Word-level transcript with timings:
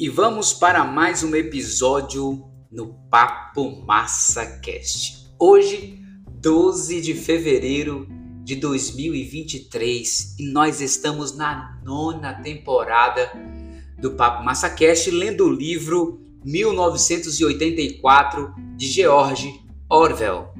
E 0.00 0.08
vamos 0.08 0.52
para 0.54 0.82
mais 0.82 1.22
um 1.22 1.36
episódio 1.36 2.42
no 2.72 2.94
Papo 3.10 3.84
Massa 3.84 4.46
Cast. 4.46 5.30
Hoje, 5.38 6.00
12 6.40 7.02
de 7.02 7.12
fevereiro 7.12 8.08
de 8.42 8.56
2023, 8.56 10.36
e 10.38 10.50
nós 10.50 10.80
estamos 10.80 11.36
na 11.36 11.78
nona 11.84 12.32
temporada 12.32 13.30
do 13.98 14.12
Papo 14.12 14.42
Massa 14.42 14.70
Cast, 14.70 15.10
lendo 15.10 15.44
o 15.44 15.52
livro 15.52 16.18
1984 16.46 18.54
de 18.78 18.86
George 18.86 19.60
Orwell. 19.86 20.54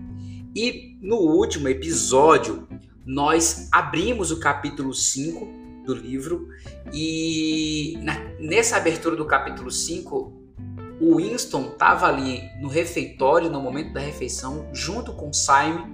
E 0.55 0.99
no 1.01 1.17
último 1.17 1.67
episódio, 1.67 2.69
nós 3.07 3.71
abrimos 3.73 4.31
o 4.31 4.39
capítulo 4.39 4.93
5 4.93 5.60
do 5.93 6.01
livro. 6.01 6.49
E 6.93 7.99
na, 8.03 8.15
nessa 8.39 8.77
abertura 8.77 9.17
do 9.17 9.25
capítulo 9.25 9.71
5, 9.71 10.33
o 11.01 11.17
Winston 11.17 11.71
estava 11.73 12.07
ali 12.07 12.43
no 12.61 12.69
refeitório, 12.69 13.51
no 13.51 13.61
momento 13.61 13.93
da 13.93 14.01
refeição, 14.01 14.69
junto 14.73 15.13
com 15.13 15.33
Simon, 15.33 15.91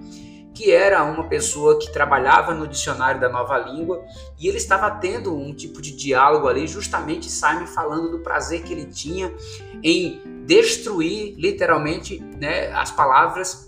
que 0.53 0.71
era 0.71 1.03
uma 1.03 1.27
pessoa 1.27 1.79
que 1.79 1.91
trabalhava 1.91 2.53
no 2.53 2.67
dicionário 2.67 3.21
da 3.21 3.29
nova 3.29 3.57
língua, 3.57 4.03
e 4.39 4.47
ele 4.47 4.57
estava 4.57 4.89
tendo 4.91 5.35
um 5.35 5.53
tipo 5.53 5.81
de 5.81 5.95
diálogo 5.95 6.47
ali, 6.47 6.67
justamente 6.67 7.29
Simon 7.29 7.67
falando 7.67 8.11
do 8.11 8.19
prazer 8.19 8.63
que 8.63 8.73
ele 8.73 8.85
tinha 8.85 9.33
em 9.83 10.19
destruir 10.45 11.35
literalmente 11.37 12.19
né, 12.39 12.71
as 12.71 12.91
palavras 12.91 13.67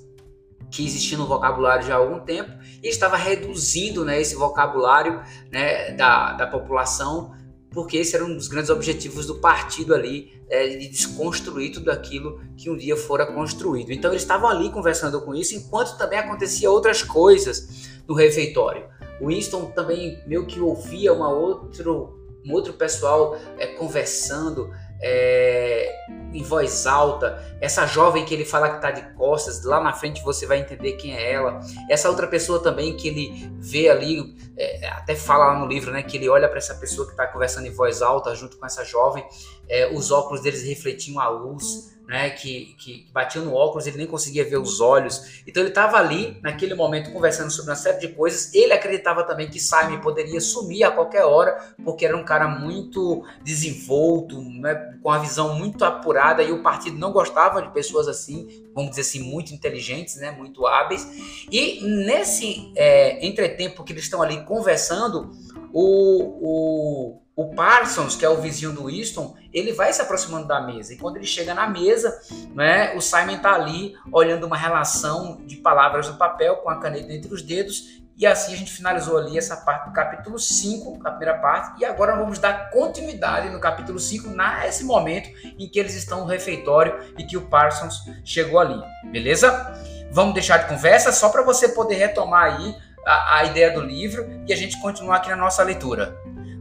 que 0.69 0.85
existia 0.85 1.17
no 1.17 1.25
vocabulário 1.25 1.85
já 1.85 1.95
há 1.95 1.97
algum 1.97 2.19
tempo 2.19 2.51
e 2.83 2.87
estava 2.87 3.17
reduzindo 3.17 4.05
né, 4.05 4.21
esse 4.21 4.35
vocabulário 4.35 5.21
né, 5.51 5.91
da, 5.91 6.33
da 6.33 6.47
população, 6.47 7.33
porque 7.71 7.97
esse 7.97 8.15
era 8.15 8.25
um 8.25 8.35
dos 8.35 8.47
grandes 8.47 8.69
objetivos 8.69 9.25
do 9.25 9.35
partido 9.35 9.93
ali, 9.93 10.39
é, 10.49 10.67
de 10.67 10.87
desconstruir 10.87 11.71
tudo 11.71 11.91
aquilo 11.91 12.41
que 12.57 12.69
um 12.69 12.77
dia 12.77 12.97
fora 12.97 13.25
construído. 13.25 13.91
Então 13.91 14.11
eles 14.11 14.23
estavam 14.23 14.49
ali 14.49 14.69
conversando 14.71 15.21
com 15.21 15.35
isso, 15.35 15.55
enquanto 15.55 15.97
também 15.97 16.19
acontecia 16.19 16.69
outras 16.69 17.03
coisas 17.03 17.89
no 18.07 18.15
refeitório. 18.15 18.87
O 19.21 19.27
Winston 19.27 19.65
também 19.67 20.21
meio 20.25 20.45
que 20.45 20.59
ouvia 20.59 21.13
uma 21.13 21.29
outro, 21.29 22.17
um 22.45 22.53
outro 22.53 22.73
pessoal 22.73 23.37
é, 23.57 23.67
conversando, 23.67 24.71
é, 25.01 25.93
em 26.33 26.43
voz 26.43 26.85
alta, 26.85 27.43
essa 27.61 27.85
jovem 27.85 28.25
que 28.25 28.33
ele 28.33 28.45
fala 28.45 28.69
que 28.69 28.75
está 28.75 28.91
de 28.91 29.01
costas, 29.15 29.63
lá 29.63 29.81
na 29.81 29.93
frente 29.93 30.23
você 30.23 30.45
vai 30.45 30.59
entender 30.59 30.93
quem 30.93 31.15
é 31.15 31.31
ela. 31.31 31.59
Essa 31.89 32.09
outra 32.09 32.27
pessoa 32.27 32.61
também 32.61 32.95
que 32.95 33.07
ele 33.07 33.51
vê 33.59 33.89
ali, 33.89 34.35
é, 34.57 34.87
até 34.89 35.15
fala 35.15 35.53
lá 35.53 35.59
no 35.59 35.67
livro, 35.67 35.91
né, 35.91 36.03
que 36.03 36.17
ele 36.17 36.29
olha 36.29 36.47
para 36.47 36.57
essa 36.57 36.75
pessoa 36.75 37.05
que 37.07 37.13
está 37.13 37.27
conversando 37.27 37.67
em 37.67 37.71
voz 37.71 38.01
alta 38.01 38.35
junto 38.35 38.57
com 38.57 38.65
essa 38.65 38.83
jovem, 38.83 39.25
é, 39.67 39.87
os 39.93 40.11
óculos 40.11 40.41
deles 40.41 40.63
refletiam 40.63 41.19
a 41.19 41.29
luz 41.29 41.98
né, 42.09 42.31
que, 42.31 42.75
que 42.79 43.05
batia 43.13 43.39
no 43.39 43.53
óculos, 43.53 43.85
ele 43.85 43.97
nem 43.97 44.07
conseguia 44.07 44.43
ver 44.43 44.57
os 44.57 44.81
olhos. 44.81 45.43
Então 45.45 45.61
ele 45.61 45.69
estava 45.69 45.97
ali, 45.97 46.39
naquele 46.41 46.73
momento, 46.73 47.11
conversando 47.13 47.51
sobre 47.51 47.69
uma 47.69 47.75
série 47.75 47.99
de 47.99 48.07
coisas. 48.07 48.51
Ele 48.51 48.73
acreditava 48.73 49.23
também 49.23 49.47
que 49.47 49.59
Simon 49.59 49.99
poderia 50.01 50.41
sumir 50.41 50.83
a 50.83 50.89
qualquer 50.89 51.23
hora, 51.23 51.75
porque 51.85 52.03
era 52.03 52.17
um 52.17 52.25
cara 52.25 52.47
muito 52.47 53.23
desenvolto, 53.43 54.41
né, 54.41 54.97
com 55.03 55.11
a 55.11 55.19
visão 55.19 55.53
muito 55.53 55.85
apurada, 55.85 56.41
e 56.41 56.51
o 56.51 56.63
partido 56.63 56.97
não 56.97 57.11
gostava 57.11 57.61
de 57.61 57.71
pessoas 57.71 58.07
assim, 58.07 58.65
vamos 58.73 58.89
dizer 58.89 59.01
assim, 59.01 59.19
muito 59.19 59.53
inteligentes, 59.53 60.15
né, 60.15 60.31
muito 60.31 60.65
hábeis. 60.65 61.07
E 61.51 61.79
nesse 61.83 62.73
é, 62.75 63.23
entretempo 63.23 63.83
que 63.83 63.93
eles 63.93 64.05
estão 64.05 64.19
ali 64.19 64.43
conversando, 64.45 65.29
o, 65.71 67.11
o 67.13 67.21
o 67.39 67.55
Parsons, 67.55 68.17
que 68.17 68.25
é 68.25 68.29
o 68.29 68.41
vizinho 68.41 68.73
do 68.73 68.87
Winston, 68.87 69.33
ele 69.53 69.71
vai 69.71 69.93
se 69.93 70.01
aproximando 70.01 70.45
da 70.45 70.59
mesa. 70.59 70.93
E 70.93 70.97
quando 70.97 71.15
ele 71.15 71.25
chega 71.25 71.53
na 71.53 71.69
mesa, 71.69 72.19
né, 72.53 72.93
o 72.97 72.99
Simon 72.99 73.37
está 73.37 73.53
ali 73.53 73.95
olhando 74.11 74.45
uma 74.45 74.57
relação 74.57 75.39
de 75.45 75.55
palavras 75.55 76.09
no 76.09 76.17
papel 76.17 76.57
com 76.57 76.69
a 76.69 76.81
caneta 76.81 77.13
entre 77.13 77.33
os 77.33 77.41
dedos. 77.41 78.01
E 78.17 78.27
assim 78.27 78.51
a 78.51 78.57
gente 78.57 78.73
finalizou 78.73 79.17
ali 79.17 79.37
essa 79.37 79.55
parte 79.55 79.87
do 79.87 79.93
capítulo 79.93 80.37
5, 80.37 80.99
a 81.01 81.11
primeira 81.11 81.37
parte. 81.37 81.79
E 81.79 81.85
agora 81.85 82.17
vamos 82.17 82.39
dar 82.39 82.71
continuidade 82.71 83.49
no 83.49 83.61
capítulo 83.61 83.99
5, 83.99 84.27
nesse 84.61 84.83
momento 84.83 85.29
em 85.57 85.65
que 85.69 85.79
eles 85.79 85.95
estão 85.95 86.19
no 86.19 86.25
refeitório 86.25 86.99
e 87.17 87.23
que 87.23 87.37
o 87.37 87.47
Parsons 87.47 88.03
chegou 88.25 88.59
ali. 88.59 88.83
Beleza? 89.13 89.81
Vamos 90.11 90.33
deixar 90.33 90.57
de 90.57 90.67
conversa 90.67 91.13
só 91.13 91.29
para 91.29 91.41
você 91.41 91.69
poder 91.69 91.95
retomar 91.95 92.53
aí 92.53 92.75
a, 93.05 93.37
a 93.37 93.43
ideia 93.45 93.71
do 93.71 93.79
livro 93.79 94.27
e 94.45 94.51
a 94.51 94.57
gente 94.57 94.77
continuar 94.81 95.17
aqui 95.17 95.29
na 95.29 95.37
nossa 95.37 95.63
leitura. 95.63 96.18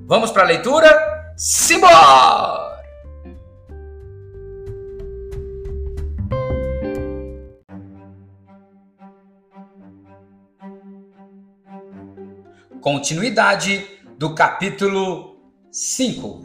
Vamos 0.09 0.31
para 0.31 0.43
a 0.43 0.47
leitura? 0.47 1.35
Simbora! 1.37 2.83
Continuidade 12.81 13.87
do 14.17 14.35
capítulo 14.35 15.43
5. 15.71 16.41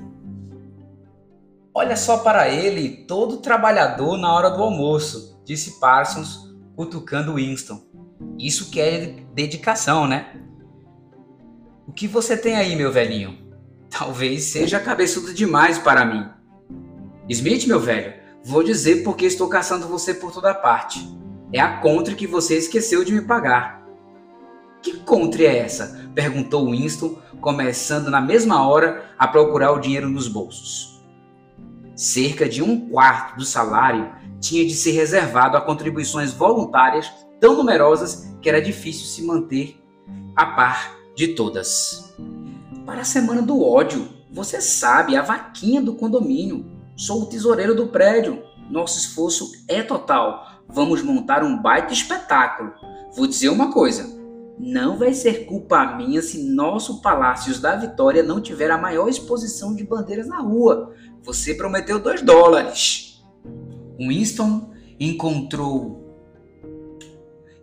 Olha 1.73 1.95
só 1.95 2.17
para 2.17 2.49
ele, 2.49 3.05
todo 3.07 3.37
trabalhador 3.37 4.17
na 4.17 4.33
hora 4.33 4.49
do 4.49 4.61
almoço, 4.61 5.41
disse 5.45 5.79
Parsons, 5.79 6.53
cutucando 6.75 7.35
Winston. 7.35 7.81
Isso 8.37 8.69
que 8.69 8.81
é 8.81 9.05
dedicação, 9.33 10.05
né? 10.05 10.35
O 11.87 11.93
que 11.93 12.09
você 12.09 12.35
tem 12.35 12.57
aí, 12.57 12.75
meu 12.75 12.91
velhinho? 12.91 13.42
Talvez 13.95 14.45
seja 14.45 14.79
cabeçudo 14.79 15.31
demais 15.31 15.77
para 15.77 16.03
mim. 16.03 16.27
Smith, 17.29 17.67
meu 17.67 17.79
velho, 17.79 18.15
vou 18.43 18.63
dizer 18.63 19.03
porque 19.03 19.23
estou 19.23 19.47
caçando 19.47 19.87
você 19.87 20.15
por 20.15 20.31
toda 20.31 20.51
parte. 20.51 21.07
É 21.51 21.59
a 21.59 21.77
contra 21.77 22.15
que 22.15 22.25
você 22.25 22.57
esqueceu 22.57 23.03
de 23.03 23.13
me 23.13 23.21
pagar. 23.21 23.87
Que 24.81 24.97
contra 24.97 25.43
é 25.43 25.59
essa? 25.59 26.09
perguntou 26.15 26.71
Winston, 26.71 27.21
começando 27.39 28.09
na 28.09 28.19
mesma 28.19 28.67
hora 28.67 29.13
a 29.17 29.27
procurar 29.27 29.71
o 29.71 29.79
dinheiro 29.79 30.09
nos 30.09 30.27
bolsos. 30.27 30.99
Cerca 31.95 32.49
de 32.49 32.63
um 32.63 32.89
quarto 32.89 33.37
do 33.37 33.45
salário 33.45 34.11
tinha 34.39 34.65
de 34.65 34.73
ser 34.73 34.93
reservado 34.93 35.55
a 35.55 35.61
contribuições 35.61 36.33
voluntárias 36.33 37.11
tão 37.39 37.55
numerosas 37.55 38.35
que 38.41 38.49
era 38.49 38.59
difícil 38.59 39.05
se 39.05 39.21
manter 39.21 39.79
a 40.35 40.47
par 40.47 40.97
de 41.15 41.35
todas 41.35 42.11
para 42.85 43.01
a 43.01 43.05
semana 43.05 43.41
do 43.41 43.61
ódio. 43.61 44.09
Você 44.31 44.61
sabe, 44.61 45.15
a 45.15 45.21
vaquinha 45.21 45.81
do 45.81 45.95
condomínio. 45.95 46.65
Sou 46.95 47.23
o 47.23 47.25
tesoureiro 47.25 47.75
do 47.75 47.87
prédio. 47.87 48.43
Nosso 48.69 48.97
esforço 48.97 49.51
é 49.67 49.81
total. 49.83 50.63
Vamos 50.67 51.01
montar 51.01 51.43
um 51.43 51.61
baita 51.61 51.93
espetáculo. 51.93 52.73
Vou 53.15 53.27
dizer 53.27 53.49
uma 53.49 53.71
coisa: 53.71 54.09
não 54.57 54.97
vai 54.97 55.13
ser 55.13 55.45
culpa 55.45 55.95
minha 55.95 56.21
se 56.21 56.43
nosso 56.43 57.01
Palácios 57.01 57.59
da 57.59 57.75
Vitória 57.75 58.23
não 58.23 58.41
tiver 58.41 58.71
a 58.71 58.77
maior 58.77 59.07
exposição 59.07 59.75
de 59.75 59.83
bandeiras 59.83 60.27
na 60.27 60.39
rua. 60.39 60.93
Você 61.23 61.53
prometeu 61.53 61.99
dois 61.99 62.21
dólares. 62.21 63.23
Winston 63.97 64.71
encontrou 64.99 66.01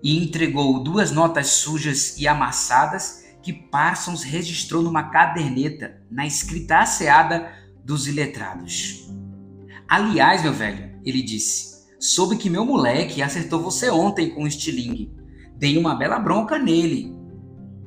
e 0.02 0.22
entregou 0.22 0.82
duas 0.82 1.10
notas 1.10 1.48
sujas 1.48 2.19
e 2.19 2.26
amassadas 2.26 3.25
que 3.42 3.52
Parsons 3.52 4.22
registrou 4.22 4.82
numa 4.82 5.10
caderneta 5.10 6.02
na 6.10 6.26
escrita 6.26 6.78
asseada 6.78 7.52
dos 7.84 8.06
iletrados. 8.06 9.08
Aliás, 9.88 10.42
meu 10.42 10.52
velho, 10.52 10.90
ele 11.04 11.22
disse, 11.22 11.86
soube 11.98 12.36
que 12.36 12.50
meu 12.50 12.64
moleque 12.64 13.22
acertou 13.22 13.60
você 13.60 13.90
ontem 13.90 14.30
com 14.30 14.44
o 14.44 14.46
estilingue. 14.46 15.12
Dei 15.56 15.76
uma 15.76 15.94
bela 15.94 16.18
bronca 16.18 16.58
nele. 16.58 17.14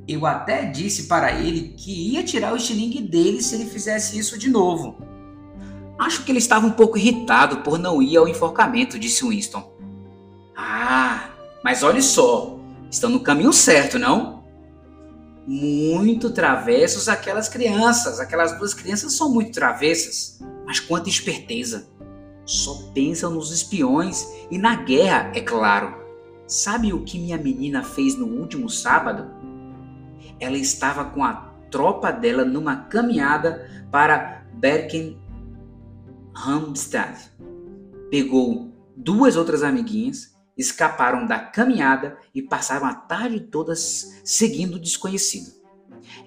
Eu 0.08 0.26
até 0.26 0.66
disse 0.66 1.04
para 1.04 1.32
ele 1.32 1.76
que 1.78 2.14
ia 2.14 2.24
tirar 2.24 2.54
o 2.54 2.58
estilingue 2.58 3.02
dele 3.02 3.42
se 3.42 3.56
ele 3.56 3.70
fizesse 3.70 4.18
isso 4.20 4.38
de 4.38 4.50
novo. 4.50 4.98
Acho 5.98 6.24
que 6.24 6.32
ele 6.32 6.40
estava 6.40 6.68
um 6.68 6.72
pouco 6.72 6.98
irritado 6.98 7.58
por 7.58 7.80
não 7.80 8.02
ir 8.02 8.18
ao 8.18 8.28
enforcamento, 8.28 9.00
disse 9.00 9.26
Winston. 9.26 9.72
Ah, 10.58 11.30
mas 11.64 11.84
olhe 11.84 12.02
só, 12.02 12.60
estão 12.92 13.10
no 13.10 13.22
caminho 13.22 13.54
certo, 13.54 13.98
não? 13.98 14.43
Muito 15.46 16.32
travessos 16.32 17.10
aquelas 17.10 17.50
crianças. 17.50 18.20
Aquelas 18.20 18.58
duas 18.58 18.74
crianças 18.74 19.14
são 19.14 19.32
muito 19.32 19.52
travessas. 19.52 20.40
Mas 20.66 20.80
quanta 20.80 21.10
esperteza! 21.10 21.88
Só 22.46 22.92
pensam 22.94 23.32
nos 23.32 23.52
espiões 23.52 24.28
e 24.52 24.58
na 24.58 24.76
guerra, 24.76 25.32
é 25.34 25.40
claro. 25.42 26.04
Sabe 26.46 26.92
o 26.92 27.04
que 27.04 27.18
minha 27.18 27.38
menina 27.38 27.84
fez 27.84 28.18
no 28.18 28.26
último 28.28 28.70
sábado? 28.70 29.32
Ela 30.40 30.58
estava 30.58 31.06
com 31.06 31.24
a 31.24 31.54
tropa 31.72 32.12
dela 32.12 32.44
numa 32.44 32.76
caminhada 32.76 33.88
para 33.90 34.46
Berkenhamstad. 34.54 35.18
Pegou 38.12 38.74
duas 38.96 39.38
outras 39.38 39.64
amiguinhas 39.64 40.33
escaparam 40.58 41.26
da 41.26 41.40
caminhada 41.40 42.18
e 42.34 42.42
passaram 42.42 42.86
a 42.86 42.94
tarde 42.94 43.40
toda 43.40 43.76
seguindo 43.76 44.76
o 44.76 44.80
desconhecido. 44.80 45.52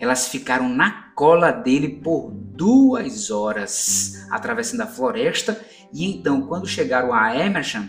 Elas 0.00 0.28
ficaram 0.28 0.68
na 0.68 1.10
cola 1.14 1.50
dele 1.50 2.00
por 2.02 2.30
duas 2.30 3.30
horas, 3.30 4.26
atravessando 4.30 4.82
a 4.82 4.86
floresta, 4.86 5.60
e 5.92 6.04
então, 6.04 6.42
quando 6.42 6.66
chegaram 6.66 7.12
a 7.12 7.36
Emerson, 7.36 7.88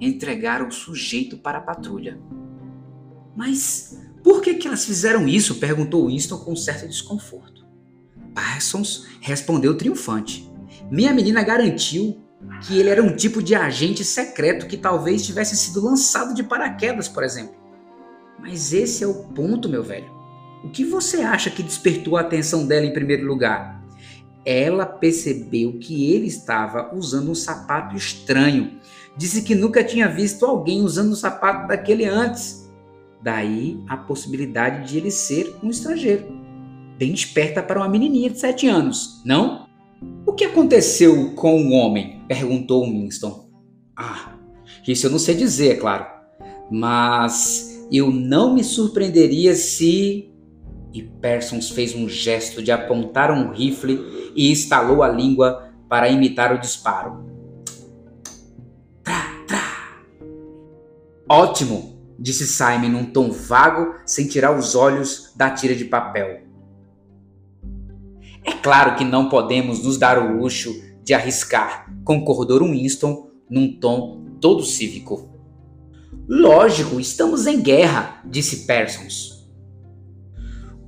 entregaram 0.00 0.68
o 0.68 0.72
sujeito 0.72 1.38
para 1.38 1.58
a 1.58 1.62
patrulha. 1.62 2.20
Mas 3.36 3.98
por 4.22 4.40
que, 4.42 4.54
que 4.54 4.68
elas 4.68 4.84
fizeram 4.84 5.26
isso? 5.26 5.56
perguntou 5.56 6.08
Winston 6.08 6.38
com 6.38 6.54
certo 6.54 6.86
desconforto. 6.86 7.66
Parsons 8.34 9.06
respondeu 9.20 9.76
triunfante. 9.76 10.50
Minha 10.90 11.12
menina 11.12 11.42
garantiu 11.42 12.22
que 12.62 12.78
ele 12.78 12.88
era 12.88 13.02
um 13.02 13.14
tipo 13.14 13.42
de 13.42 13.54
agente 13.54 14.04
secreto 14.04 14.66
que 14.66 14.76
talvez 14.76 15.24
tivesse 15.24 15.56
sido 15.56 15.84
lançado 15.84 16.34
de 16.34 16.42
paraquedas, 16.42 17.08
por 17.08 17.22
exemplo. 17.22 17.54
Mas 18.38 18.72
esse 18.72 19.04
é 19.04 19.06
o 19.06 19.24
ponto, 19.24 19.68
meu 19.68 19.82
velho. 19.82 20.10
O 20.64 20.70
que 20.70 20.84
você 20.84 21.22
acha 21.22 21.50
que 21.50 21.62
despertou 21.62 22.16
a 22.16 22.20
atenção 22.20 22.66
dela 22.66 22.86
em 22.86 22.92
primeiro 22.92 23.26
lugar? 23.26 23.82
Ela 24.44 24.86
percebeu 24.86 25.78
que 25.78 26.12
ele 26.12 26.26
estava 26.26 26.94
usando 26.94 27.30
um 27.30 27.34
sapato 27.34 27.94
estranho. 27.94 28.78
Disse 29.16 29.42
que 29.42 29.54
nunca 29.54 29.84
tinha 29.84 30.08
visto 30.08 30.46
alguém 30.46 30.82
usando 30.82 31.12
um 31.12 31.16
sapato 31.16 31.68
daquele 31.68 32.06
antes. 32.06 32.70
Daí 33.22 33.82
a 33.86 33.96
possibilidade 33.96 34.88
de 34.88 34.96
ele 34.96 35.10
ser 35.10 35.54
um 35.62 35.68
estrangeiro. 35.68 36.40
Bem 36.96 37.12
esperta 37.12 37.62
para 37.62 37.78
uma 37.78 37.88
menininha 37.88 38.30
de 38.30 38.38
7 38.38 38.66
anos, 38.66 39.22
não? 39.24 39.69
O 40.26 40.32
que 40.32 40.44
aconteceu 40.44 41.34
com 41.34 41.62
o 41.62 41.72
homem? 41.72 42.22
perguntou 42.26 42.84
Winston. 42.84 43.50
Ah, 43.96 44.34
isso 44.86 45.06
eu 45.06 45.10
não 45.10 45.18
sei 45.18 45.34
dizer, 45.34 45.72
é 45.72 45.76
claro. 45.76 46.06
Mas 46.70 47.86
eu 47.92 48.10
não 48.10 48.54
me 48.54 48.62
surpreenderia 48.62 49.54
se. 49.54 50.32
E 50.92 51.02
Persons 51.02 51.70
fez 51.70 51.94
um 51.94 52.08
gesto 52.08 52.62
de 52.62 52.72
apontar 52.72 53.30
um 53.30 53.52
rifle 53.52 54.32
e 54.34 54.50
estalou 54.50 55.02
a 55.02 55.08
língua 55.08 55.70
para 55.88 56.08
imitar 56.08 56.54
o 56.54 56.60
disparo. 56.60 57.24
Trá, 59.04 59.44
trá. 59.46 60.02
Ótimo, 61.28 62.00
disse 62.18 62.46
Simon 62.46 62.88
num 62.88 63.04
tom 63.04 63.30
vago, 63.30 63.94
sem 64.04 64.26
tirar 64.26 64.56
os 64.56 64.74
olhos 64.74 65.32
da 65.36 65.50
tira 65.50 65.74
de 65.74 65.84
papel. 65.84 66.49
É 68.50 68.52
claro 68.54 68.96
que 68.96 69.04
não 69.04 69.28
podemos 69.28 69.84
nos 69.84 69.96
dar 69.96 70.18
o 70.18 70.36
luxo 70.36 70.82
de 71.04 71.14
arriscar, 71.14 71.86
concordou 72.04 72.64
Winston 72.64 73.30
num 73.48 73.78
tom 73.78 74.24
todo 74.40 74.64
cívico. 74.64 75.30
Lógico, 76.28 76.98
estamos 76.98 77.46
em 77.46 77.62
guerra, 77.62 78.20
disse 78.24 78.66
Persons. 78.66 79.48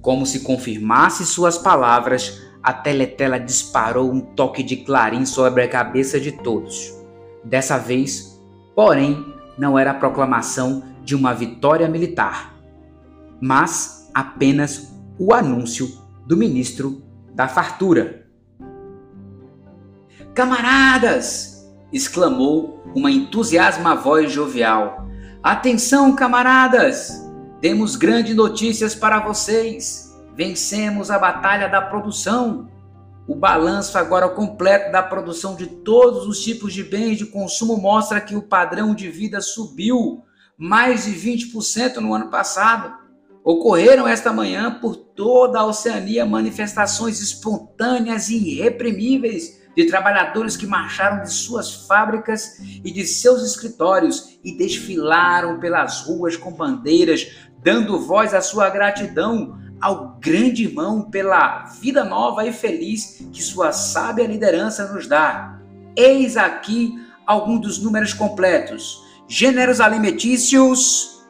Como 0.01 0.27
se 0.27 0.41
confirmasse 0.41 1.25
suas 1.25 1.57
palavras, 1.57 2.43
a 2.61 2.73
teletela 2.73 3.39
disparou 3.39 4.11
um 4.11 4.21
toque 4.21 4.65
de 4.65 4.79
clarim 4.79 5.25
sobre 5.25 5.63
a 5.63 5.69
cabeça 5.69 6.19
de 6.19 6.33
todos. 6.33 6.93
Dessa 7.45 7.79
vez, 7.79 8.43
porém, 8.75 9.25
não 9.57 9.79
era 9.79 9.93
a 9.93 9.95
proclamação 9.95 10.83
de 11.05 11.15
uma 11.15 11.33
vitória 11.33 11.89
militar, 11.89 12.57
mas 13.41 14.11
apenas 14.13 14.93
o 15.17 15.33
anúncio 15.33 15.89
do 16.27 16.37
ministro 16.37 17.12
da 17.35 17.49
fartura. 17.49 18.27
Camaradas! 20.35 21.53
exclamou 21.93 22.83
uma 22.95 23.11
entusiasma 23.11 23.95
voz 23.95 24.33
jovial. 24.33 25.07
Atenção, 25.43 26.15
camaradas! 26.15 27.23
Temos 27.61 27.97
grandes 27.97 28.35
notícias 28.35 28.95
para 28.95 29.21
vocês. 29.21 30.19
Vencemos 30.35 31.11
a 31.11 31.19
batalha 31.19 31.69
da 31.69 31.83
produção. 31.83 32.69
O 33.29 33.35
balanço 33.35 33.97
agora 33.99 34.29
completo 34.29 34.91
da 34.91 35.03
produção 35.03 35.55
de 35.55 35.67
todos 35.67 36.27
os 36.27 36.43
tipos 36.43 36.73
de 36.73 36.83
bens 36.83 37.19
de 37.19 37.27
consumo 37.27 37.77
mostra 37.77 38.21
que 38.21 38.35
o 38.35 38.43
padrão 38.43 38.95
de 38.95 39.09
vida 39.09 39.41
subiu 39.41 40.25
mais 40.57 41.05
de 41.05 41.13
20% 41.13 41.97
no 41.97 42.15
ano 42.15 42.31
passado. 42.31 43.02
Ocorreram 43.45 44.07
esta 44.07 44.33
manhã 44.33 44.79
por 44.81 44.95
toda 44.95 45.59
a 45.59 45.67
Oceania 45.67 46.25
manifestações 46.25 47.21
espontâneas 47.21 48.29
e 48.29 48.37
irreprimíveis 48.37 49.61
de 49.77 49.85
trabalhadores 49.87 50.57
que 50.57 50.67
marcharam 50.67 51.23
de 51.23 51.33
suas 51.33 51.87
fábricas 51.87 52.61
e 52.85 52.93
de 52.93 53.05
seus 53.05 53.43
escritórios 53.43 54.39
e 54.45 54.57
desfilaram 54.57 55.59
pelas 55.59 56.03
ruas 56.03 56.37
com 56.37 56.53
bandeiras, 56.53 57.27
dando 57.59 57.99
voz 57.99 58.33
à 58.33 58.41
sua 58.41 58.71
gratidão 58.71 59.59
ao 59.81 60.17
grande 60.21 60.63
irmão 60.63 61.11
pela 61.11 61.65
vida 61.81 62.05
nova 62.05 62.47
e 62.47 62.53
feliz 62.53 63.27
que 63.33 63.43
sua 63.43 63.73
sábia 63.73 64.27
liderança 64.27 64.93
nos 64.93 65.09
dá. 65.09 65.59
Eis 65.97 66.37
aqui 66.37 66.95
alguns 67.27 67.61
dos 67.61 67.79
números 67.83 68.15
completos. 68.15 69.03
Gêneros 69.27 69.81
alimentícios 69.81 71.22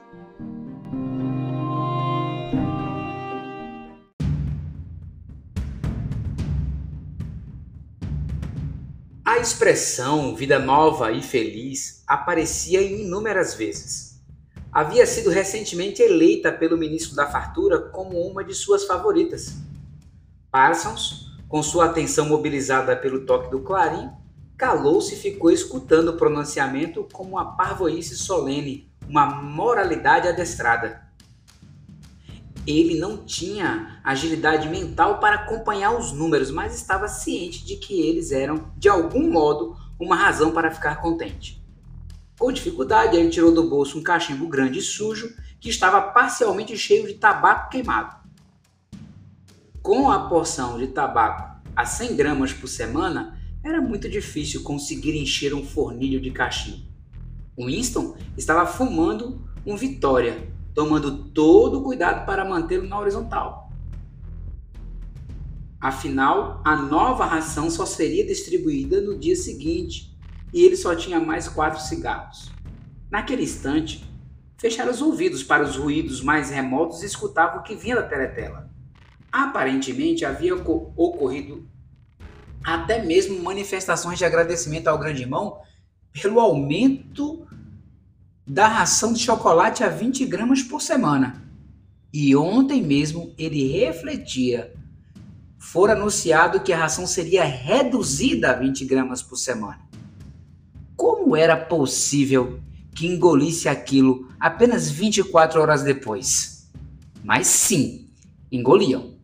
expressão 9.42 10.36
vida 10.36 10.58
nova 10.60 11.10
e 11.10 11.20
feliz 11.20 12.04
aparecia 12.06 12.80
inúmeras 12.80 13.54
vezes. 13.54 14.22
Havia 14.70 15.04
sido 15.04 15.30
recentemente 15.30 16.00
eleita 16.00 16.52
pelo 16.52 16.78
ministro 16.78 17.16
da 17.16 17.26
Fartura 17.26 17.78
como 17.78 18.20
uma 18.24 18.44
de 18.44 18.54
suas 18.54 18.84
favoritas. 18.84 19.56
Parsons, 20.48 21.26
com 21.48 21.60
sua 21.60 21.86
atenção 21.86 22.26
mobilizada 22.26 22.96
pelo 22.96 23.26
toque 23.26 23.50
do 23.50 23.60
clarim, 23.60 24.08
calou-se 24.56 25.14
e 25.14 25.18
ficou 25.18 25.50
escutando 25.50 26.10
o 26.10 26.16
pronunciamento 26.16 27.06
como 27.12 27.30
uma 27.30 27.56
parvoíce 27.56 28.16
solene, 28.16 28.88
uma 29.08 29.26
moralidade 29.26 30.28
adestrada 30.28 31.02
ele 32.66 32.98
não 32.98 33.16
tinha 33.16 34.00
agilidade 34.04 34.68
mental 34.68 35.18
para 35.18 35.36
acompanhar 35.36 35.96
os 35.96 36.12
números, 36.12 36.50
mas 36.50 36.76
estava 36.76 37.08
ciente 37.08 37.64
de 37.64 37.76
que 37.76 38.00
eles 38.00 38.30
eram, 38.30 38.72
de 38.76 38.88
algum 38.88 39.30
modo, 39.30 39.76
uma 39.98 40.16
razão 40.16 40.52
para 40.52 40.70
ficar 40.70 40.96
contente. 40.96 41.62
Com 42.38 42.52
dificuldade, 42.52 43.16
ele 43.16 43.30
tirou 43.30 43.52
do 43.52 43.68
bolso 43.68 43.98
um 43.98 44.02
cachimbo 44.02 44.46
grande 44.48 44.78
e 44.78 44.82
sujo 44.82 45.34
que 45.60 45.68
estava 45.68 46.00
parcialmente 46.00 46.76
cheio 46.76 47.06
de 47.06 47.14
tabaco 47.14 47.70
queimado. 47.70 48.16
Com 49.80 50.10
a 50.10 50.28
porção 50.28 50.78
de 50.78 50.88
tabaco 50.88 51.60
a 51.74 51.84
100 51.84 52.16
gramas 52.16 52.52
por 52.52 52.68
semana, 52.68 53.38
era 53.64 53.80
muito 53.80 54.08
difícil 54.08 54.62
conseguir 54.62 55.16
encher 55.16 55.54
um 55.54 55.64
fornilho 55.64 56.20
de 56.20 56.30
cachimbo. 56.30 56.84
Winston 57.56 58.16
estava 58.36 58.66
fumando 58.66 59.46
um 59.64 59.76
Vitória 59.76 60.51
tomando 60.74 61.24
todo 61.30 61.78
o 61.78 61.82
cuidado 61.82 62.24
para 62.24 62.44
mantê-lo 62.44 62.88
na 62.88 62.98
horizontal. 62.98 63.70
Afinal, 65.80 66.62
a 66.64 66.76
nova 66.76 67.24
ração 67.24 67.68
só 67.68 67.84
seria 67.84 68.24
distribuída 68.24 69.00
no 69.00 69.18
dia 69.18 69.34
seguinte 69.34 70.16
e 70.52 70.62
ele 70.62 70.76
só 70.76 70.94
tinha 70.94 71.18
mais 71.18 71.48
quatro 71.48 71.80
cigarros. 71.80 72.52
Naquele 73.10 73.42
instante, 73.42 74.08
fechara 74.56 74.90
os 74.90 75.02
ouvidos 75.02 75.42
para 75.42 75.64
os 75.64 75.76
ruídos 75.76 76.22
mais 76.22 76.50
remotos 76.50 77.02
e 77.02 77.06
escutava 77.06 77.58
o 77.58 77.62
que 77.62 77.74
vinha 77.74 77.96
da 77.96 78.04
teletela. 78.04 78.70
Aparentemente 79.30 80.24
havia 80.24 80.54
ocorrido 80.54 81.68
até 82.62 83.02
mesmo 83.02 83.42
manifestações 83.42 84.18
de 84.18 84.24
agradecimento 84.24 84.86
ao 84.86 84.98
grande 84.98 85.22
irmão 85.22 85.60
pelo 86.12 86.38
aumento 86.38 87.44
da 88.46 88.66
ração 88.66 89.12
de 89.12 89.20
chocolate 89.20 89.84
a 89.84 89.88
20 89.88 90.26
gramas 90.26 90.62
por 90.62 90.80
semana. 90.80 91.42
E 92.12 92.34
ontem 92.36 92.82
mesmo 92.82 93.32
ele 93.38 93.72
refletia. 93.72 94.72
Fora 95.58 95.92
anunciado 95.92 96.60
que 96.60 96.72
a 96.72 96.78
ração 96.78 97.06
seria 97.06 97.44
reduzida 97.44 98.50
a 98.50 98.54
20 98.54 98.84
gramas 98.84 99.22
por 99.22 99.36
semana. 99.36 99.80
Como 100.96 101.36
era 101.36 101.56
possível 101.56 102.60
que 102.94 103.06
engolisse 103.06 103.68
aquilo 103.68 104.28
apenas 104.38 104.90
24 104.90 105.60
horas 105.60 105.82
depois? 105.82 106.68
Mas 107.24 107.46
sim, 107.46 108.08
engoliam. 108.50 109.14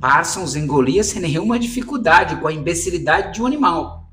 Parsons 0.00 0.56
engolia 0.56 1.02
sem 1.02 1.22
nenhuma 1.22 1.58
dificuldade 1.58 2.36
com 2.36 2.48
a 2.48 2.52
imbecilidade 2.52 3.34
de 3.34 3.42
um 3.42 3.46
animal. 3.46 4.05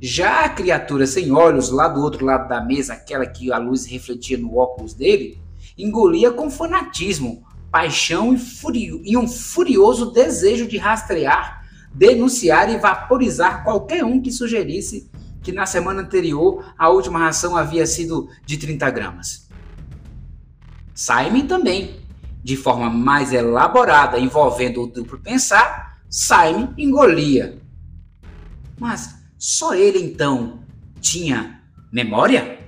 Já 0.00 0.44
a 0.44 0.48
criatura 0.48 1.06
sem 1.06 1.32
olhos, 1.32 1.70
lá 1.70 1.88
do 1.88 2.02
outro 2.02 2.24
lado 2.24 2.48
da 2.48 2.60
mesa, 2.60 2.92
aquela 2.92 3.26
que 3.26 3.50
a 3.50 3.58
luz 3.58 3.86
refletia 3.86 4.36
no 4.36 4.56
óculos 4.56 4.92
dele, 4.92 5.38
engolia 5.76 6.30
com 6.30 6.50
fanatismo, 6.50 7.44
paixão 7.70 8.34
e, 8.34 8.38
furio, 8.38 9.00
e 9.04 9.16
um 9.16 9.26
furioso 9.26 10.12
desejo 10.12 10.68
de 10.68 10.76
rastrear, 10.76 11.66
denunciar 11.92 12.70
e 12.70 12.78
vaporizar 12.78 13.64
qualquer 13.64 14.04
um 14.04 14.20
que 14.20 14.30
sugerisse 14.30 15.10
que 15.42 15.52
na 15.52 15.64
semana 15.64 16.02
anterior 16.02 16.74
a 16.76 16.90
última 16.90 17.20
ração 17.20 17.56
havia 17.56 17.86
sido 17.86 18.28
de 18.44 18.58
30 18.58 18.90
gramas. 18.90 19.48
Simon 20.94 21.46
também. 21.46 22.04
de 22.42 22.56
forma 22.56 22.88
mais 22.88 23.32
elaborada 23.32 24.20
envolvendo 24.20 24.82
o 24.82 24.86
duplo 24.86 25.18
pensar, 25.18 25.98
Simon 26.08 26.72
engolia. 26.78 27.58
Mas 28.78 29.16
só 29.38 29.74
ele 29.74 29.98
então 29.98 30.60
tinha 31.00 31.62
memória? 31.92 32.58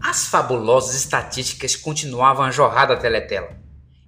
As 0.00 0.26
fabulosas 0.26 0.94
estatísticas 0.94 1.76
continuavam 1.76 2.44
a 2.44 2.50
jorrar 2.50 2.86
da 2.86 2.96
teletela. 2.96 3.56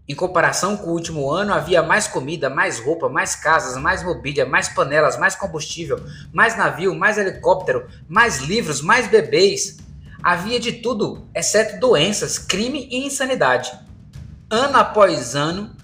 Em 0.09 0.15
comparação 0.15 0.75
com 0.75 0.89
o 0.89 0.93
último 0.95 1.31
ano, 1.31 1.53
havia 1.53 1.83
mais 1.83 2.09
comida, 2.09 2.49
mais 2.49 2.81
roupa, 2.81 3.11
mais 3.11 3.35
casas, 3.37 3.77
mais 3.77 4.03
mobília, 4.03 4.47
mais 4.47 4.67
panelas, 4.69 5.19
mais 5.19 5.35
combustível, 5.35 6.03
mais 6.33 6.57
navio, 6.57 6.95
mais 6.95 7.19
helicóptero, 7.19 7.87
mais 8.09 8.39
livros, 8.39 8.81
mais 8.81 9.07
bebês. 9.07 9.77
Havia 10.23 10.59
de 10.59 10.73
tudo, 10.73 11.29
exceto 11.35 11.79
doenças, 11.79 12.39
crime 12.39 12.89
e 12.91 13.07
insanidade. 13.07 13.71
Ano 14.51 14.79
após 14.79 15.37
ano, 15.37 15.77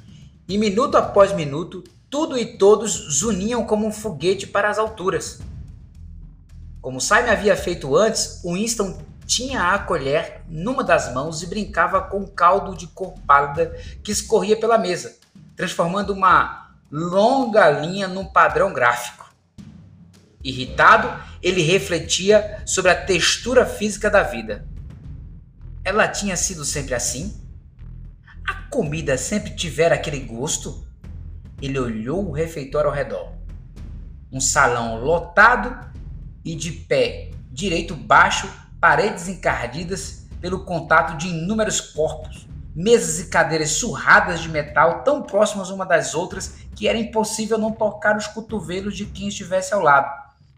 e 0.49 0.57
minuto 0.57 0.97
após 0.97 1.33
minuto, 1.33 1.85
tudo 2.15 2.39
e 2.39 2.47
todos 2.47 2.93
zuniam 3.19 3.67
como 3.67 3.85
um 3.85 3.91
foguete 3.91 4.47
para 4.47 4.71
as 4.71 4.79
alturas. 4.79 5.41
Como 6.81 7.01
Simon 7.01 7.29
havia 7.29 7.57
feito 7.57 7.97
antes, 7.97 8.41
Winston 8.45 9.03
tinha 9.27 9.75
a 9.75 9.79
colher 9.81 10.45
numa 10.49 10.85
das 10.85 11.13
mãos 11.13 11.43
e 11.43 11.47
brincava 11.49 12.01
com 12.03 12.19
um 12.19 12.27
caldo 12.27 12.77
de 12.77 12.87
cor 12.87 13.15
pálida 13.27 13.77
que 14.05 14.13
escorria 14.13 14.57
pela 14.57 14.79
mesa, 14.79 15.17
transformando 15.57 16.13
uma 16.13 16.77
longa 16.89 17.69
linha 17.69 18.07
num 18.07 18.27
padrão 18.27 18.73
gráfico. 18.73 19.35
Irritado, 20.41 21.21
ele 21.43 21.63
refletia 21.63 22.63
sobre 22.65 22.93
a 22.93 23.05
textura 23.05 23.67
física 23.67 24.09
da 24.09 24.23
vida. 24.23 24.65
Ela 25.85 26.07
tinha 26.07 26.37
sido 26.37 26.65
sempre 26.65 26.95
assim? 26.95 27.35
A 28.47 28.55
comida 28.71 29.19
sempre 29.19 29.57
tivera 29.57 29.97
aquele 29.97 30.21
gosto? 30.21 30.94
Ele 31.61 31.79
olhou 31.79 32.29
o 32.29 32.33
refeitório 32.33 32.89
ao 32.89 32.95
redor. 32.95 33.33
Um 34.31 34.41
salão 34.41 35.03
lotado 35.03 35.93
e 36.45 36.55
de 36.55 36.73
pé 36.73 37.31
direito 37.51 37.95
baixo 37.95 38.51
paredes 38.81 39.29
encardidas 39.29 40.27
pelo 40.41 40.65
contato 40.65 41.17
de 41.17 41.29
inúmeros 41.29 41.81
corpos, 41.81 42.47
mesas 42.75 43.19
e 43.21 43.31
cadeiras 43.31 43.71
surradas 43.71 44.41
de 44.41 44.49
metal 44.49 45.03
tão 45.03 45.23
próximas 45.23 45.71
uma 45.71 45.87
das 45.87 46.15
outras 46.15 46.57
que 46.77 46.87
era 46.87 46.99
impossível 46.99 47.57
não 47.57 47.73
tocar 47.73 48.17
os 48.17 48.27
cotovelos 48.27 48.97
de 48.97 49.07
quem 49.07 49.29
estivesse 49.29 49.73
ao 49.73 49.81
lado. 49.81 50.13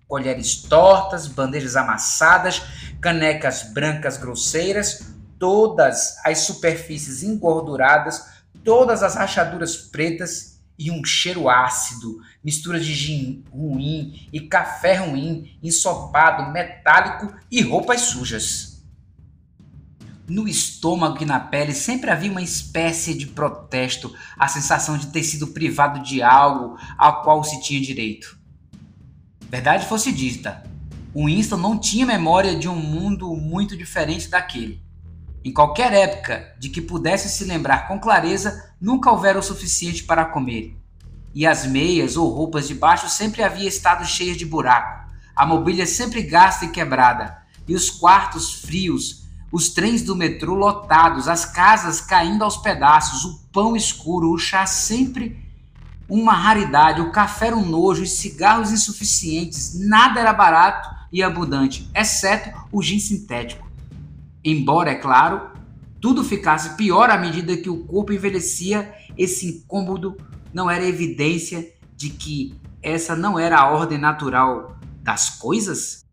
Colheres 0.09 0.62
tortas, 0.62 1.29
bandejas 1.29 1.76
amassadas, 1.76 2.62
canecas 3.00 3.62
brancas 3.73 4.17
grosseiras, 4.17 5.12
todas 5.38 6.17
as 6.25 6.38
superfícies 6.38 7.23
engorduradas, 7.23 8.25
todas 8.65 9.03
as 9.03 9.15
rachaduras 9.15 9.76
pretas 9.76 10.56
e 10.78 10.90
um 10.90 11.04
cheiro 11.04 11.49
ácido, 11.49 12.21
mistura 12.42 12.78
de 12.78 12.95
gin 12.95 13.45
ruim 13.50 14.28
e 14.33 14.40
café 14.40 14.97
ruim, 14.97 15.56
ensopado, 15.62 16.52
metálico 16.52 17.35
e 17.50 17.62
roupas 17.62 18.02
sujas. 18.02 18.83
No 20.28 20.49
estômago 20.49 21.23
e 21.23 21.25
na 21.25 21.38
pele 21.38 21.73
sempre 21.73 22.11
havia 22.11 22.30
uma 22.30 22.42
espécie 22.42 23.14
de 23.14 23.28
protesto, 23.28 24.12
a 24.37 24.49
sensação 24.49 24.99
de 24.99 25.06
ter 25.06 25.23
sido 25.23 25.49
privado 25.49 26.02
de 26.02 26.21
algo 26.21 26.76
ao 26.99 27.23
qual 27.23 27.45
se 27.45 27.62
tinha 27.62 27.80
direito. 27.80 28.37
Verdade 29.49 29.87
fosse 29.87 30.11
dita, 30.11 30.68
Winston 31.14 31.56
não 31.56 31.78
tinha 31.78 32.04
memória 32.04 32.56
de 32.56 32.68
um 32.68 32.76
mundo 32.76 33.35
muito 33.37 33.76
diferente 33.76 34.28
daquele. 34.28 34.86
Em 35.47 35.53
qualquer 35.53 35.93
época 35.93 36.57
de 36.59 36.69
que 36.69 36.81
pudesse 36.81 37.29
se 37.29 37.45
lembrar 37.45 37.87
com 37.87 38.00
clareza, 38.00 38.69
nunca 38.81 39.12
houvera 39.12 39.38
o 39.38 39.43
suficiente 39.43 40.03
para 40.03 40.25
comer. 40.25 40.76
E 41.33 41.47
as 41.47 41.65
meias 41.65 42.17
ou 42.17 42.29
roupas 42.31 42.67
de 42.67 42.75
baixo 42.75 43.09
sempre 43.09 43.45
havia 43.45 43.69
estado 43.69 44.05
cheias 44.05 44.37
de 44.37 44.45
buraco, 44.45 45.09
a 45.37 45.47
mobília 45.47 45.87
sempre 45.87 46.23
gasta 46.23 46.65
e 46.65 46.71
quebrada, 46.71 47.38
e 47.69 47.76
os 47.76 47.88
quartos 47.88 48.55
frios, 48.55 49.25
os 49.53 49.69
trens 49.69 50.03
do 50.03 50.17
metrô 50.17 50.57
lotados, 50.57 51.29
as 51.29 51.45
casas 51.45 52.00
caindo 52.00 52.43
aos 52.43 52.57
pedaços, 52.57 53.25
o 53.25 53.38
pão 53.53 53.76
escuro, 53.76 54.33
o 54.33 54.38
chá 54.38 54.67
sempre 54.67 55.47
uma 56.09 56.33
raridade, 56.33 57.00
o 57.00 57.12
café 57.12 57.47
era 57.47 57.57
um 57.57 57.65
nojo, 57.65 58.03
os 58.03 58.19
cigarros 58.19 58.73
insuficientes, 58.73 59.79
nada 59.79 60.19
era 60.19 60.33
barato 60.33 60.88
e 61.12 61.23
abundante, 61.23 61.88
exceto 61.95 62.50
o 62.73 62.83
gin 62.83 62.99
sintético. 62.99 63.65
Embora, 64.49 64.93
é 64.93 64.95
claro, 64.95 65.50
tudo 66.00 66.23
ficasse 66.23 66.76
pior 66.76 67.11
à 67.11 67.19
medida 67.19 67.57
que 67.57 67.69
o 67.69 67.79
corpo 67.79 68.12
envelhecia, 68.12 68.95
esse 69.19 69.49
incômodo 69.49 70.17
não 70.55 70.71
era 70.71 70.87
evidência 70.87 71.69
de 71.97 72.11
que 72.11 72.55
essa 72.81 73.17
não 73.17 73.37
era 73.37 73.59
a 73.59 73.69
ordem 73.69 73.99
natural 73.99 74.79
das 75.03 75.31
coisas? 75.31 76.05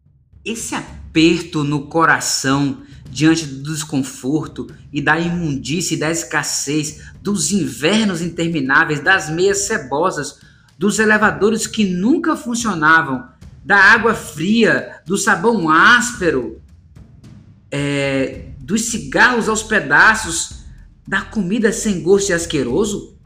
Esse 0.44 0.74
aperto 0.74 1.64
no 1.64 1.86
coração 1.86 2.82
diante 3.08 3.46
do 3.46 3.72
desconforto 3.72 4.66
e 4.92 5.00
da 5.00 5.20
imundície 5.20 5.96
da 5.96 6.10
escassez, 6.10 7.04
dos 7.22 7.52
invernos 7.52 8.20
intermináveis, 8.20 9.00
das 9.00 9.30
meias 9.30 9.60
cebosas, 9.60 10.40
dos 10.76 10.98
elevadores 10.98 11.68
que 11.68 11.86
nunca 11.86 12.36
funcionavam, 12.36 13.28
da 13.64 13.78
água 13.78 14.16
fria, 14.16 15.02
do 15.06 15.20
sabão 15.20 15.70
áspero, 15.70 16.63
é, 17.76 18.50
dos 18.60 18.82
cigarros 18.92 19.50
aos 19.50 19.64
pedaços, 19.64 20.64
da 21.08 21.22
comida 21.22 21.74
sem 21.74 22.04
gosto 22.04 22.30
e 22.30 22.34
asqueroso? 22.34 23.18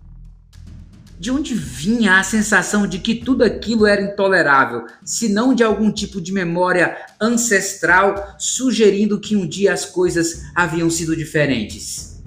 De 1.19 1.29
onde 1.29 1.53
vinha 1.53 2.17
a 2.17 2.23
sensação 2.23 2.87
de 2.87 2.99
que 2.99 3.15
tudo 3.15 3.43
aquilo 3.43 3.85
era 3.85 4.01
intolerável, 4.01 4.85
se 5.03 5.27
não 5.27 5.53
de 5.53 5.63
algum 5.63 5.91
tipo 5.91 6.21
de 6.21 6.31
memória 6.31 6.95
ancestral 7.19 8.35
sugerindo 8.39 9.19
que 9.19 9.35
um 9.35 9.45
dia 9.45 9.73
as 9.73 9.83
coisas 9.83 10.43
haviam 10.55 10.89
sido 10.89 11.13
diferentes? 11.13 12.23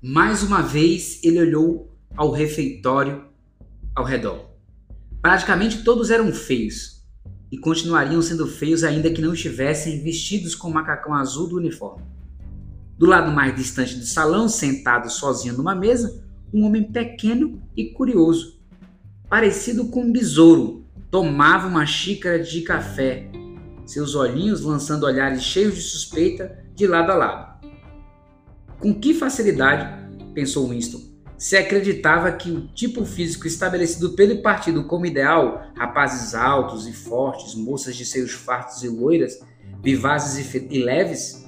Mais 0.00 0.44
uma 0.44 0.62
vez 0.62 1.18
ele 1.24 1.40
olhou 1.40 1.97
ao 2.18 2.32
refeitório 2.32 3.24
ao 3.94 4.04
redor. 4.04 4.50
Praticamente 5.22 5.84
todos 5.84 6.10
eram 6.10 6.32
feios 6.32 7.04
e 7.50 7.56
continuariam 7.56 8.20
sendo 8.20 8.46
feios 8.48 8.82
ainda 8.82 9.08
que 9.08 9.22
não 9.22 9.32
estivessem 9.32 10.02
vestidos 10.02 10.56
com 10.56 10.68
o 10.68 10.74
macacão 10.74 11.14
azul 11.14 11.48
do 11.48 11.56
uniforme. 11.56 12.04
Do 12.98 13.06
lado 13.06 13.30
mais 13.30 13.54
distante 13.54 13.94
do 13.94 14.04
salão, 14.04 14.48
sentado 14.48 15.08
sozinho 15.08 15.56
numa 15.56 15.76
mesa, 15.76 16.24
um 16.52 16.64
homem 16.64 16.82
pequeno 16.82 17.62
e 17.76 17.92
curioso, 17.92 18.60
parecido 19.28 19.86
com 19.86 20.02
um 20.02 20.12
besouro, 20.12 20.84
tomava 21.12 21.68
uma 21.68 21.86
xícara 21.86 22.40
de 22.40 22.62
café, 22.62 23.30
seus 23.86 24.16
olhinhos 24.16 24.62
lançando 24.62 25.06
olhares 25.06 25.42
cheios 25.42 25.76
de 25.76 25.82
suspeita 25.82 26.64
de 26.74 26.84
lado 26.84 27.12
a 27.12 27.14
lado. 27.14 27.68
Com 28.80 28.92
que 28.92 29.14
facilidade, 29.14 29.88
pensou 30.34 30.68
Winston, 30.68 31.07
se 31.38 31.56
acreditava 31.56 32.32
que 32.32 32.50
o 32.50 32.66
tipo 32.66 33.04
físico 33.04 33.46
estabelecido 33.46 34.10
pelo 34.10 34.42
partido 34.42 34.82
como 34.84 35.06
ideal, 35.06 35.68
rapazes 35.76 36.34
altos 36.34 36.88
e 36.88 36.92
fortes, 36.92 37.54
moças 37.54 37.94
de 37.94 38.04
seios 38.04 38.32
fartos 38.32 38.82
e 38.82 38.88
loiras, 38.88 39.40
vivazes 39.80 40.52
e 40.52 40.78
leves, 40.82 41.46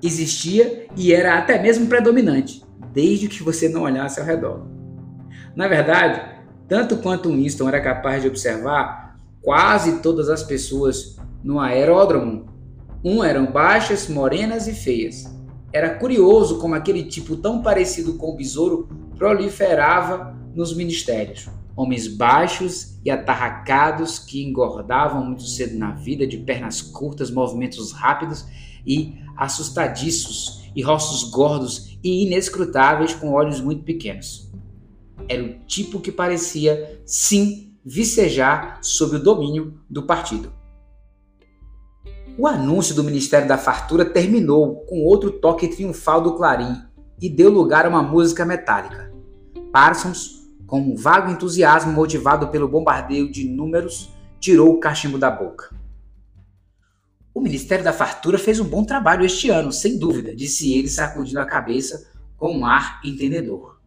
existia 0.00 0.86
e 0.96 1.12
era 1.12 1.36
até 1.36 1.60
mesmo 1.60 1.88
predominante, 1.88 2.62
desde 2.92 3.26
que 3.26 3.42
você 3.42 3.68
não 3.68 3.82
olhasse 3.82 4.20
ao 4.20 4.26
redor. 4.26 4.64
Na 5.56 5.66
verdade, 5.66 6.40
tanto 6.68 6.98
quanto 6.98 7.28
Winston 7.28 7.68
era 7.68 7.80
capaz 7.80 8.22
de 8.22 8.28
observar, 8.28 9.18
quase 9.40 10.00
todas 10.00 10.28
as 10.28 10.44
pessoas 10.44 11.16
no 11.42 11.58
aeródromo, 11.58 12.46
um 13.04 13.24
eram 13.24 13.46
baixas, 13.46 14.08
morenas 14.08 14.68
e 14.68 14.72
feias 14.72 15.31
era 15.72 15.94
curioso 15.94 16.58
como 16.58 16.74
aquele 16.74 17.04
tipo 17.04 17.36
tão 17.36 17.62
parecido 17.62 18.14
com 18.14 18.30
o 18.30 18.36
besouro 18.36 18.88
proliferava 19.16 20.36
nos 20.54 20.74
ministérios. 20.74 21.48
Homens 21.74 22.06
baixos 22.06 22.98
e 23.02 23.10
atarracados 23.10 24.18
que 24.18 24.44
engordavam 24.44 25.24
muito 25.24 25.44
cedo 25.44 25.78
na 25.78 25.92
vida, 25.92 26.26
de 26.26 26.36
pernas 26.36 26.82
curtas, 26.82 27.30
movimentos 27.30 27.92
rápidos 27.92 28.44
e 28.86 29.14
assustadiços, 29.36 30.62
e 30.74 30.82
rostos 30.82 31.30
gordos 31.30 31.98
e 32.02 32.26
inescrutáveis 32.26 33.14
com 33.14 33.32
olhos 33.32 33.60
muito 33.60 33.84
pequenos. 33.84 34.50
Era 35.28 35.42
o 35.42 35.58
tipo 35.66 36.00
que 36.00 36.10
parecia, 36.10 37.00
sim, 37.06 37.74
vicejar 37.84 38.78
sob 38.82 39.16
o 39.16 39.22
domínio 39.22 39.78
do 39.88 40.02
partido. 40.02 40.52
O 42.38 42.46
anúncio 42.46 42.94
do 42.94 43.04
Ministério 43.04 43.46
da 43.46 43.58
Fartura 43.58 44.06
terminou 44.06 44.86
com 44.86 45.04
outro 45.04 45.30
toque 45.30 45.68
triunfal 45.68 46.22
do 46.22 46.34
clarim 46.34 46.80
e 47.20 47.28
deu 47.28 47.50
lugar 47.50 47.84
a 47.84 47.90
uma 47.90 48.02
música 48.02 48.46
metálica. 48.46 49.12
Parsons, 49.70 50.50
com 50.66 50.80
um 50.80 50.96
vago 50.96 51.30
entusiasmo 51.30 51.92
motivado 51.92 52.48
pelo 52.48 52.66
bombardeio 52.66 53.30
de 53.30 53.46
números, 53.46 54.10
tirou 54.40 54.72
o 54.72 54.80
cachimbo 54.80 55.18
da 55.18 55.30
boca. 55.30 55.76
O 57.34 57.40
Ministério 57.40 57.84
da 57.84 57.92
Fartura 57.92 58.38
fez 58.38 58.58
um 58.58 58.64
bom 58.64 58.82
trabalho 58.82 59.26
este 59.26 59.50
ano, 59.50 59.70
sem 59.70 59.98
dúvida, 59.98 60.34
disse 60.34 60.72
ele, 60.72 60.88
sacudindo 60.88 61.38
a 61.38 61.46
cabeça 61.46 62.10
com 62.38 62.56
um 62.56 62.64
ar 62.64 62.98
entendedor. 63.04 63.78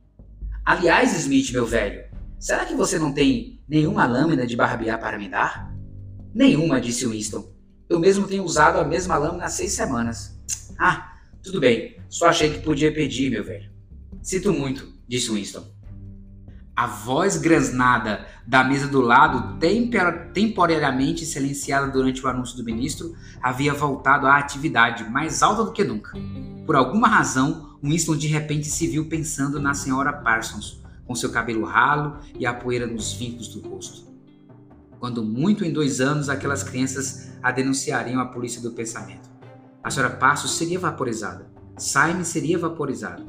Aliás, 0.63 1.17
Smith, 1.17 1.51
meu 1.51 1.65
velho, 1.65 2.05
será 2.39 2.63
que 2.63 2.75
você 2.75 2.99
não 2.99 3.11
tem 3.11 3.59
nenhuma 3.67 4.05
lâmina 4.05 4.45
de 4.45 4.55
barbear 4.55 4.99
para 4.99 5.17
me 5.17 5.29
dar? 5.29 5.75
Nenhuma, 6.31 6.79
disse 6.79 7.07
Winston. 7.07 7.54
Eu 7.87 7.99
mesmo 7.99 8.27
tenho 8.27 8.43
usado 8.43 8.79
a 8.79 8.83
mesma 8.83 9.15
lâmina 9.17 9.45
há 9.45 9.49
seis 9.49 9.73
semanas. 9.73 10.35
Ah, 10.77 11.13
tudo 11.43 11.59
bem, 11.59 11.97
só 12.09 12.27
achei 12.27 12.49
que 12.49 12.59
podia 12.59 12.91
pedir, 12.91 13.29
meu 13.29 13.43
velho. 13.43 13.69
Sinto 14.21 14.51
muito, 14.51 14.91
disse 15.07 15.31
Winston. 15.31 15.63
A 16.75 16.87
voz 16.87 17.37
grasnada 17.37 18.25
da 18.45 18.63
mesa 18.63 18.87
do 18.87 18.99
lado, 18.99 19.59
temporariamente 20.33 21.25
silenciada 21.25 21.87
durante 21.87 22.25
o 22.25 22.27
anúncio 22.27 22.57
do 22.57 22.65
ministro, 22.65 23.15
havia 23.41 23.73
voltado 23.73 24.25
à 24.25 24.37
atividade 24.37 25.03
mais 25.03 25.43
alta 25.43 25.63
do 25.63 25.71
que 25.71 25.83
nunca. 25.83 26.11
Por 26.65 26.75
alguma 26.75 27.07
razão, 27.07 27.77
Winston 27.83 28.17
de 28.17 28.27
repente 28.27 28.67
se 28.67 28.87
viu 28.87 29.07
pensando 29.07 29.59
na 29.59 29.73
senhora 29.75 30.11
Parsons, 30.11 30.81
com 31.05 31.13
seu 31.13 31.31
cabelo 31.31 31.63
ralo 31.63 32.17
e 32.37 32.45
a 32.45 32.53
poeira 32.53 32.87
nos 32.87 33.13
vincos 33.13 33.47
do 33.47 33.69
rosto. 33.69 34.14
Quando 34.99 35.23
muito 35.23 35.63
em 35.63 35.71
dois 35.71 36.01
anos 36.01 36.29
aquelas 36.29 36.63
crianças 36.63 37.31
a 37.41 37.51
denunciariam 37.51 38.19
à 38.19 38.25
polícia 38.25 38.61
do 38.61 38.71
pensamento. 38.71 39.29
A 39.83 39.91
senhora 39.91 40.15
Parsons 40.15 40.51
seria 40.51 40.79
vaporizada. 40.79 41.45
Simon 41.77 42.23
seria 42.23 42.57
vaporizado. 42.57 43.23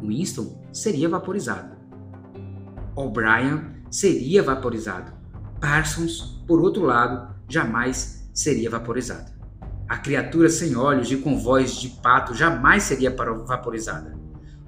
Winston 0.00 0.62
seria 0.72 1.08
vaporizado. 1.08 1.76
O'Brien 2.96 3.62
seria 3.90 4.42
vaporizado. 4.42 5.12
Parsons, 5.60 6.42
por 6.46 6.60
outro 6.60 6.84
lado, 6.84 7.34
jamais 7.48 8.28
seria 8.32 8.70
vaporizado. 8.70 9.30
A 9.88 9.98
criatura 9.98 10.48
sem 10.48 10.74
olhos 10.74 11.12
e 11.12 11.16
com 11.18 11.38
voz 11.38 11.76
de 11.76 11.88
pato 11.88 12.34
jamais 12.34 12.84
seria 12.84 13.14
vaporizada. 13.14 14.18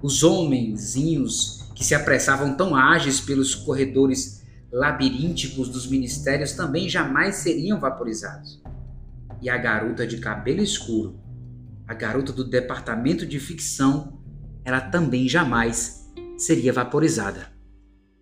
Os 0.02 0.22
homenzinhos 0.22 1.70
que 1.74 1.82
se 1.82 1.94
apressavam 1.94 2.54
tão 2.54 2.76
ágeis 2.76 3.20
pelos 3.20 3.54
corredores 3.54 4.43
labirínticos 4.74 5.68
dos 5.68 5.86
ministérios 5.86 6.52
também 6.52 6.88
jamais 6.88 7.36
seriam 7.36 7.78
vaporizados. 7.78 8.60
E 9.40 9.48
a 9.48 9.56
garota 9.56 10.04
de 10.04 10.18
cabelo 10.18 10.60
escuro, 10.60 11.16
a 11.86 11.94
garota 11.94 12.32
do 12.32 12.42
departamento 12.42 13.24
de 13.24 13.38
ficção, 13.38 14.20
ela 14.64 14.80
também 14.80 15.28
jamais 15.28 16.12
seria 16.36 16.72
vaporizada. 16.72 17.52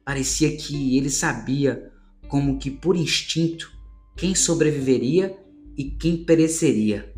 Parecia 0.04 0.54
que 0.54 0.98
ele 0.98 1.08
sabia, 1.08 1.90
como 2.28 2.58
que 2.58 2.70
por 2.70 2.96
instinto, 2.96 3.72
quem 4.14 4.34
sobreviveria 4.34 5.34
e 5.74 5.84
quem 5.84 6.22
pereceria, 6.22 7.14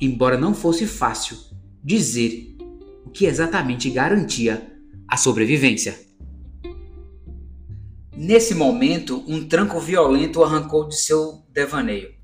embora 0.00 0.36
não 0.36 0.52
fosse 0.52 0.84
fácil 0.84 1.36
dizer 1.80 2.56
o 3.04 3.10
que 3.10 3.26
exatamente 3.26 3.88
garantia 3.88 4.66
a 5.06 5.16
sobrevivência. 5.16 6.03
Nesse 8.16 8.54
momento, 8.54 9.24
um 9.26 9.44
tranco 9.48 9.80
violento 9.80 10.38
o 10.38 10.44
arrancou 10.44 10.88
de 10.88 10.94
seu 10.94 11.42
devaneio. 11.52 12.14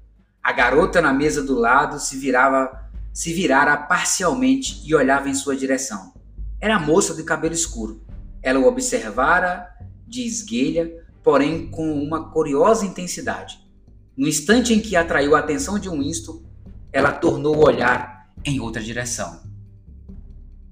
A 0.40 0.52
garota 0.52 1.00
na 1.00 1.12
mesa 1.12 1.42
do 1.42 1.58
lado 1.58 1.98
se 1.98 2.16
virava, 2.16 2.88
se 3.12 3.32
virara 3.32 3.76
parcialmente 3.76 4.80
e 4.84 4.94
olhava 4.94 5.28
em 5.28 5.34
sua 5.34 5.56
direção. 5.56 6.12
Era 6.60 6.76
a 6.76 6.78
moça 6.78 7.12
de 7.12 7.24
cabelo 7.24 7.54
escuro. 7.54 8.00
Ela 8.40 8.60
o 8.60 8.66
observara 8.66 9.66
de 10.06 10.24
esguelha, 10.24 11.04
porém 11.24 11.68
com 11.68 11.92
uma 11.92 12.30
curiosa 12.30 12.86
intensidade. 12.86 13.58
No 14.16 14.28
instante 14.28 14.72
em 14.72 14.78
que 14.78 14.94
atraiu 14.94 15.34
a 15.34 15.40
atenção 15.40 15.76
de 15.76 15.88
Winston, 15.88 16.40
ela 16.92 17.10
tornou 17.10 17.56
o 17.56 17.66
olhar 17.66 18.30
em 18.44 18.60
outra 18.60 18.80
direção. 18.80 19.40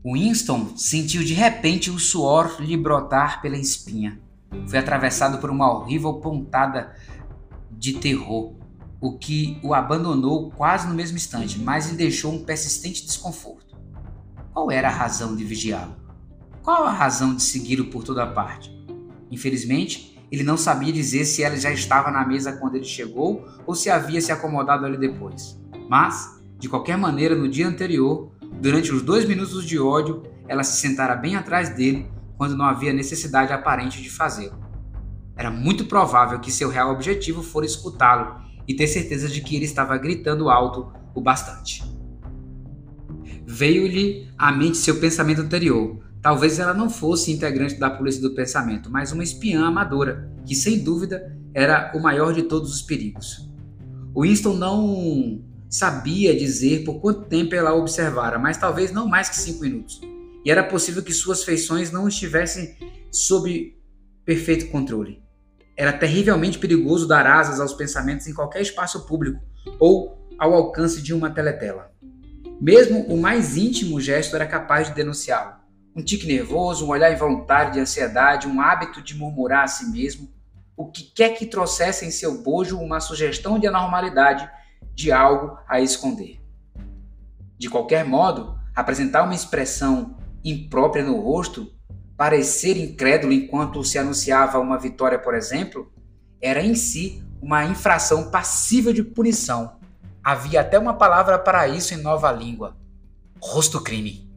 Winston 0.04 0.76
sentiu 0.76 1.24
de 1.24 1.34
repente 1.34 1.90
o 1.90 1.98
suor 1.98 2.56
lhe 2.60 2.76
brotar 2.76 3.42
pela 3.42 3.58
espinha. 3.58 4.27
Foi 4.66 4.78
atravessado 4.78 5.38
por 5.38 5.50
uma 5.50 5.70
horrível 5.70 6.14
pontada 6.14 6.94
de 7.70 7.94
terror, 7.94 8.54
o 9.00 9.16
que 9.16 9.58
o 9.62 9.74
abandonou 9.74 10.50
quase 10.50 10.88
no 10.88 10.94
mesmo 10.94 11.16
instante, 11.16 11.58
mas 11.58 11.90
lhe 11.90 11.96
deixou 11.96 12.32
um 12.32 12.44
persistente 12.44 13.06
desconforto. 13.06 13.76
Qual 14.52 14.70
era 14.70 14.88
a 14.88 14.92
razão 14.92 15.36
de 15.36 15.44
vigiá-lo? 15.44 15.96
Qual 16.62 16.84
a 16.84 16.92
razão 16.92 17.34
de 17.34 17.42
segui-lo 17.42 17.86
por 17.86 18.02
toda 18.02 18.26
parte? 18.26 18.76
Infelizmente, 19.30 20.18
ele 20.30 20.42
não 20.42 20.56
sabia 20.56 20.92
dizer 20.92 21.24
se 21.24 21.42
ela 21.42 21.56
já 21.56 21.70
estava 21.70 22.10
na 22.10 22.26
mesa 22.26 22.52
quando 22.52 22.74
ele 22.74 22.84
chegou 22.84 23.46
ou 23.66 23.74
se 23.74 23.88
havia 23.88 24.20
se 24.20 24.32
acomodado 24.32 24.84
ali 24.84 24.98
depois. 24.98 25.58
Mas, 25.88 26.38
de 26.58 26.68
qualquer 26.68 26.98
maneira, 26.98 27.34
no 27.34 27.48
dia 27.48 27.66
anterior, 27.66 28.32
durante 28.60 28.92
os 28.92 29.00
dois 29.00 29.24
minutos 29.24 29.64
de 29.64 29.78
ódio, 29.78 30.22
ela 30.46 30.64
se 30.64 30.80
sentara 30.80 31.14
bem 31.14 31.36
atrás 31.36 31.70
dele 31.70 32.10
quando 32.38 32.56
não 32.56 32.64
havia 32.64 32.92
necessidade 32.92 33.52
aparente 33.52 34.00
de 34.00 34.08
fazê-lo. 34.08 34.58
Era 35.36 35.50
muito 35.50 35.84
provável 35.84 36.40
que 36.40 36.50
seu 36.50 36.70
real 36.70 36.90
objetivo 36.90 37.42
fora 37.42 37.66
escutá-lo 37.66 38.40
e 38.66 38.74
ter 38.74 38.86
certeza 38.86 39.28
de 39.28 39.42
que 39.42 39.54
ele 39.54 39.66
estava 39.66 39.98
gritando 39.98 40.48
alto 40.48 40.90
o 41.14 41.20
bastante. 41.20 41.82
Veio-lhe 43.46 44.30
à 44.38 44.50
mente 44.50 44.78
seu 44.78 44.98
pensamento 44.98 45.42
anterior, 45.42 46.02
Talvez 46.20 46.58
ela 46.58 46.74
não 46.74 46.90
fosse 46.90 47.30
integrante 47.30 47.76
da 47.76 47.88
polícia 47.88 48.20
do 48.20 48.34
pensamento, 48.34 48.90
mas 48.90 49.12
uma 49.12 49.22
espiã 49.22 49.66
amadora, 49.66 50.30
que 50.44 50.54
sem 50.54 50.82
dúvida 50.82 51.36
era 51.54 51.92
o 51.94 52.00
maior 52.00 52.32
de 52.32 52.42
todos 52.42 52.72
os 52.74 52.82
perigos. 52.82 53.48
Winston 54.16 54.54
não 54.54 55.42
sabia 55.70 56.36
dizer 56.36 56.84
por 56.84 57.00
quanto 57.00 57.28
tempo 57.28 57.54
ela 57.54 57.74
observara, 57.74 58.38
mas 58.38 58.56
talvez 58.56 58.90
não 58.90 59.06
mais 59.06 59.28
que 59.28 59.36
cinco 59.36 59.62
minutos. 59.62 60.00
E 60.44 60.50
era 60.50 60.62
possível 60.64 61.02
que 61.02 61.12
suas 61.12 61.44
feições 61.44 61.90
não 61.90 62.08
estivessem 62.08 62.76
sob 63.10 63.76
perfeito 64.24 64.70
controle. 64.70 65.22
Era 65.76 65.92
terrivelmente 65.92 66.58
perigoso 66.58 67.06
dar 67.06 67.26
asas 67.26 67.60
aos 67.60 67.72
pensamentos 67.72 68.26
em 68.26 68.34
qualquer 68.34 68.62
espaço 68.62 69.06
público 69.06 69.40
ou 69.78 70.26
ao 70.38 70.54
alcance 70.54 71.02
de 71.02 71.14
uma 71.14 71.30
teletela. 71.30 71.92
Mesmo 72.60 73.02
o 73.02 73.16
mais 73.16 73.56
íntimo 73.56 74.00
gesto 74.00 74.34
era 74.34 74.46
capaz 74.46 74.88
de 74.88 74.94
denunciá-lo 74.94 75.58
um 75.98 76.02
tique 76.02 76.28
nervoso, 76.28 76.86
um 76.86 76.90
olhar 76.90 77.12
involuntário 77.12 77.72
de 77.72 77.80
ansiedade, 77.80 78.46
um 78.46 78.60
hábito 78.60 79.02
de 79.02 79.16
murmurar 79.16 79.64
a 79.64 79.66
si 79.66 79.90
mesmo, 79.90 80.30
o 80.76 80.86
que 80.86 81.02
quer 81.02 81.30
que 81.30 81.44
trouxesse 81.44 82.06
em 82.06 82.10
seu 82.12 82.40
bojo 82.40 82.78
uma 82.78 83.00
sugestão 83.00 83.58
de 83.58 83.66
anormalidade, 83.66 84.48
de 84.94 85.10
algo 85.10 85.58
a 85.68 85.80
esconder. 85.80 86.40
De 87.58 87.68
qualquer 87.68 88.04
modo, 88.04 88.56
apresentar 88.76 89.24
uma 89.24 89.34
expressão 89.34 90.16
imprópria 90.44 91.04
no 91.04 91.20
rosto, 91.20 91.72
parecer 92.16 92.76
incrédulo 92.76 93.32
enquanto 93.32 93.84
se 93.84 93.98
anunciava 93.98 94.58
uma 94.58 94.78
vitória, 94.78 95.18
por 95.18 95.34
exemplo, 95.34 95.92
era 96.40 96.62
em 96.62 96.74
si 96.74 97.22
uma 97.40 97.64
infração 97.64 98.30
passível 98.30 98.92
de 98.92 99.02
punição. 99.02 99.78
Havia 100.22 100.60
até 100.60 100.78
uma 100.78 100.94
palavra 100.94 101.38
para 101.38 101.68
isso 101.68 101.94
em 101.94 101.98
nova 101.98 102.30
língua: 102.32 102.76
rosto 103.40 103.80
crime. 103.80 104.28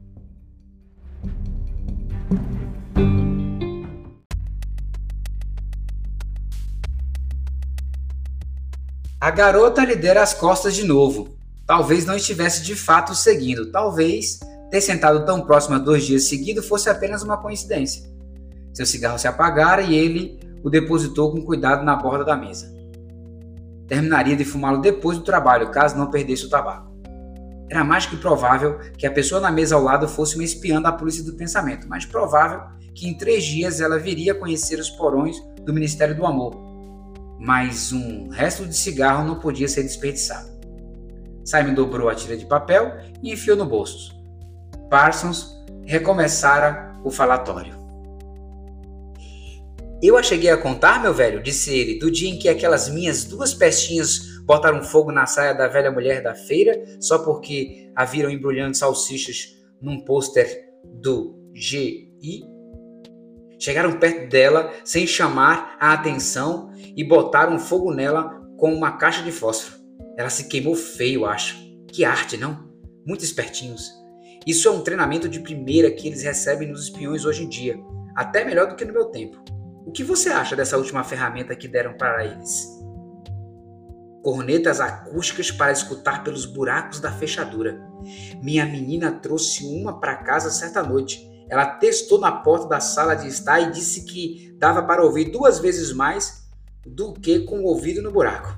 A 9.20 9.30
garota 9.30 9.86
lhe 9.86 9.96
dera 9.96 10.24
as 10.24 10.34
costas 10.34 10.74
de 10.74 10.84
novo. 10.84 11.38
Talvez 11.68 12.06
não 12.06 12.16
estivesse 12.16 12.64
de 12.64 12.76
fato 12.76 13.14
seguindo. 13.14 13.72
Talvez 13.72 14.40
ter 14.72 14.80
sentado 14.80 15.26
tão 15.26 15.42
próximo 15.42 15.78
dois 15.78 16.06
dias 16.06 16.30
seguidos 16.30 16.66
fosse 16.66 16.90
apenas 16.90 17.22
uma 17.22 17.38
coincidência. 17.38 18.10
Seu 18.74 18.86
cigarro 18.86 19.20
se 19.20 19.28
apagara 19.28 19.82
e 19.82 19.94
ele 19.94 20.40
o 20.64 20.70
depositou 20.70 21.32
com 21.32 21.42
cuidado 21.42 21.84
na 21.84 21.96
borda 21.96 22.24
da 22.24 22.38
mesa. 22.38 22.74
Terminaria 23.86 24.36
de 24.36 24.46
fumá-lo 24.46 24.80
depois 24.80 25.18
do 25.18 25.26
trabalho, 25.26 25.70
caso 25.72 25.98
não 25.98 26.10
perdesse 26.10 26.46
o 26.46 26.50
tabaco. 26.50 26.90
Era 27.70 27.84
mais 27.84 28.06
que 28.06 28.16
provável 28.16 28.80
que 28.98 29.06
a 29.06 29.12
pessoa 29.12 29.42
na 29.42 29.52
mesa 29.52 29.76
ao 29.76 29.84
lado 29.84 30.08
fosse 30.08 30.36
uma 30.36 30.44
espiã 30.44 30.82
da 30.82 30.92
polícia 30.92 31.24
do 31.24 31.34
pensamento, 31.34 31.88
mas 31.90 32.06
provável 32.06 32.62
que 32.94 33.08
em 33.08 33.14
três 33.14 33.44
dias 33.44 33.82
ela 33.82 34.00
viria 34.00 34.32
a 34.32 34.36
conhecer 34.36 34.80
os 34.80 34.90
porões 34.90 35.36
do 35.66 35.74
Ministério 35.74 36.16
do 36.16 36.26
Amor, 36.26 36.56
mas 37.40 37.92
um 37.92 38.30
resto 38.30 38.66
de 38.66 38.76
cigarro 38.76 39.26
não 39.26 39.40
podia 39.40 39.68
ser 39.68 39.84
desperdiçado. 39.84 40.50
Simon 41.44 41.74
dobrou 41.74 42.08
a 42.08 42.16
tira 42.16 42.38
de 42.38 42.46
papel 42.46 42.94
e 43.22 43.34
enfiou 43.34 43.58
no 43.58 43.66
bolso. 43.66 44.21
Parsons 44.92 45.58
recomeçara 45.86 47.00
o 47.02 47.10
falatório. 47.10 47.74
Eu 50.04 50.18
a 50.18 50.22
cheguei 50.22 50.50
a 50.50 50.58
contar, 50.58 51.02
meu 51.02 51.14
velho, 51.14 51.42
disse 51.42 51.74
ele, 51.74 51.98
do 51.98 52.12
dia 52.12 52.30
em 52.30 52.38
que 52.38 52.50
aquelas 52.50 52.90
minhas 52.90 53.24
duas 53.24 53.54
pestinhas 53.54 54.20
botaram 54.44 54.84
fogo 54.84 55.10
na 55.10 55.26
saia 55.26 55.54
da 55.54 55.70
velha 55.70 55.90
mulher 55.90 56.22
da 56.22 56.36
feira 56.36 56.84
só 57.00 57.20
porque 57.20 57.90
a 57.96 58.04
viram 58.04 58.30
embrulhando 58.30 58.76
salsichas 58.76 59.56
num 59.82 60.04
pôster 60.04 60.66
do 60.84 61.40
GI 61.56 62.44
Chegaram 63.58 63.98
perto 63.98 64.28
dela 64.28 64.74
sem 64.84 65.08
chamar 65.08 65.78
a 65.80 65.94
atenção 65.94 66.70
e 66.98 67.02
botaram 67.02 67.58
fogo 67.58 67.94
nela 67.94 68.42
com 68.58 68.74
uma 68.74 68.98
caixa 68.98 69.24
de 69.24 69.32
fósforo. 69.32 69.80
Ela 70.18 70.30
se 70.30 70.50
queimou 70.50 70.76
feio, 70.76 71.26
acho. 71.26 71.56
Que 71.88 72.04
arte, 72.04 72.36
não? 72.36 72.70
Muito 73.06 73.24
espertinhos. 73.24 74.01
Isso 74.46 74.68
é 74.68 74.72
um 74.72 74.82
treinamento 74.82 75.30
de 75.30 75.40
primeira 75.40 75.92
que 75.92 76.08
eles 76.08 76.24
recebem 76.24 76.68
nos 76.68 76.84
espiões 76.84 77.26
hoje 77.26 77.44
em 77.44 77.50
dia, 77.50 77.80
até 78.16 78.44
melhor 78.44 78.68
do 78.68 78.76
que 78.76 78.84
no 78.84 78.94
meu 78.94 79.06
tempo. 79.06 79.40
O 79.86 79.92
que 79.92 80.04
você 80.04 80.30
acha 80.30 80.56
dessa 80.56 80.78
última 80.78 81.04
ferramenta 81.04 81.56
que 81.56 81.68
deram 81.68 81.94
para 81.94 82.26
eles? 82.26 82.66
Cornetas 84.24 84.80
acústicas 84.80 85.52
para 85.52 85.72
escutar 85.72 86.24
pelos 86.24 86.46
buracos 86.46 87.00
da 87.00 87.12
fechadura. 87.12 87.80
Minha 88.42 88.66
menina 88.66 89.12
trouxe 89.12 89.64
uma 89.64 90.00
para 90.00 90.18
casa 90.18 90.50
certa 90.50 90.82
noite. 90.82 91.28
Ela 91.48 91.66
testou 91.66 92.20
na 92.20 92.32
porta 92.32 92.68
da 92.68 92.80
sala 92.80 93.14
de 93.14 93.28
estar 93.28 93.60
e 93.60 93.72
disse 93.72 94.06
que 94.06 94.56
dava 94.58 94.82
para 94.84 95.04
ouvir 95.04 95.32
duas 95.32 95.60
vezes 95.60 95.94
mais 95.94 96.50
do 96.86 97.14
que 97.14 97.42
com 97.42 97.60
o 97.60 97.66
ouvido 97.66 98.02
no 98.02 98.12
buraco. 98.12 98.58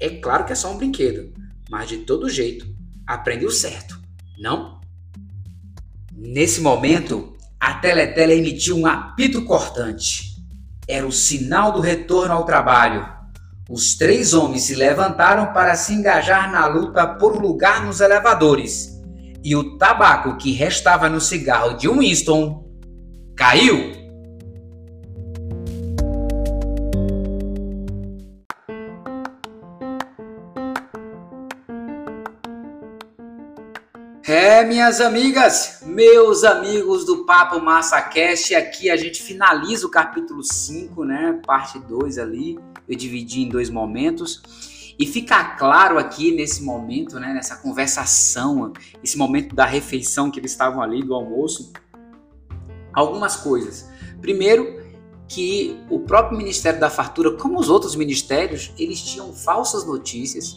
É 0.00 0.10
claro 0.18 0.44
que 0.44 0.52
é 0.52 0.56
só 0.56 0.72
um 0.72 0.76
brinquedo, 0.76 1.32
mas 1.70 1.88
de 1.88 1.98
todo 1.98 2.28
jeito, 2.28 2.66
aprendeu 3.06 3.50
certo, 3.50 4.01
não? 4.42 4.80
Nesse 6.12 6.60
momento, 6.60 7.32
a 7.60 7.74
Teletela 7.74 8.32
emitiu 8.32 8.76
um 8.76 8.86
apito 8.86 9.44
cortante. 9.44 10.36
Era 10.88 11.06
o 11.06 11.12
sinal 11.12 11.70
do 11.70 11.80
retorno 11.80 12.34
ao 12.34 12.44
trabalho. 12.44 13.08
Os 13.70 13.94
três 13.94 14.34
homens 14.34 14.64
se 14.64 14.74
levantaram 14.74 15.52
para 15.52 15.76
se 15.76 15.94
engajar 15.94 16.50
na 16.50 16.66
luta 16.66 17.06
por 17.06 17.40
lugar 17.40 17.86
nos 17.86 18.00
elevadores. 18.00 19.00
E 19.44 19.54
o 19.54 19.78
tabaco 19.78 20.36
que 20.36 20.52
restava 20.52 21.08
no 21.08 21.20
cigarro 21.20 21.74
de 21.74 21.88
Winston 21.88 22.68
caiu. 23.36 24.01
Minhas 34.66 35.00
amigas, 35.00 35.80
meus 35.84 36.44
amigos 36.44 37.04
do 37.04 37.24
Papo 37.24 37.60
Massa 37.60 38.00
Cast, 38.00 38.54
aqui 38.54 38.88
a 38.90 38.96
gente 38.96 39.20
finaliza 39.22 39.86
o 39.86 39.90
capítulo 39.90 40.42
5, 40.42 41.04
né? 41.04 41.40
Parte 41.44 41.78
2 41.80 42.16
ali. 42.18 42.58
Eu 42.88 42.96
dividi 42.96 43.42
em 43.42 43.48
dois 43.48 43.68
momentos. 43.68 44.94
E 44.98 45.04
fica 45.06 45.42
claro 45.56 45.98
aqui 45.98 46.30
nesse 46.30 46.62
momento, 46.62 47.18
né, 47.18 47.32
nessa 47.32 47.56
conversação, 47.56 48.72
esse 49.02 49.18
momento 49.18 49.54
da 49.54 49.64
refeição 49.64 50.30
que 50.30 50.38
eles 50.38 50.52
estavam 50.52 50.80
ali 50.80 51.02
do 51.02 51.14
almoço, 51.14 51.72
algumas 52.92 53.36
coisas. 53.36 53.88
Primeiro, 54.20 54.80
que 55.26 55.76
o 55.90 56.00
próprio 56.00 56.38
Ministério 56.38 56.78
da 56.78 56.90
Fartura, 56.90 57.32
como 57.32 57.58
os 57.58 57.68
outros 57.68 57.96
ministérios, 57.96 58.72
eles 58.78 59.00
tinham 59.02 59.32
falsas 59.32 59.84
notícias 59.84 60.56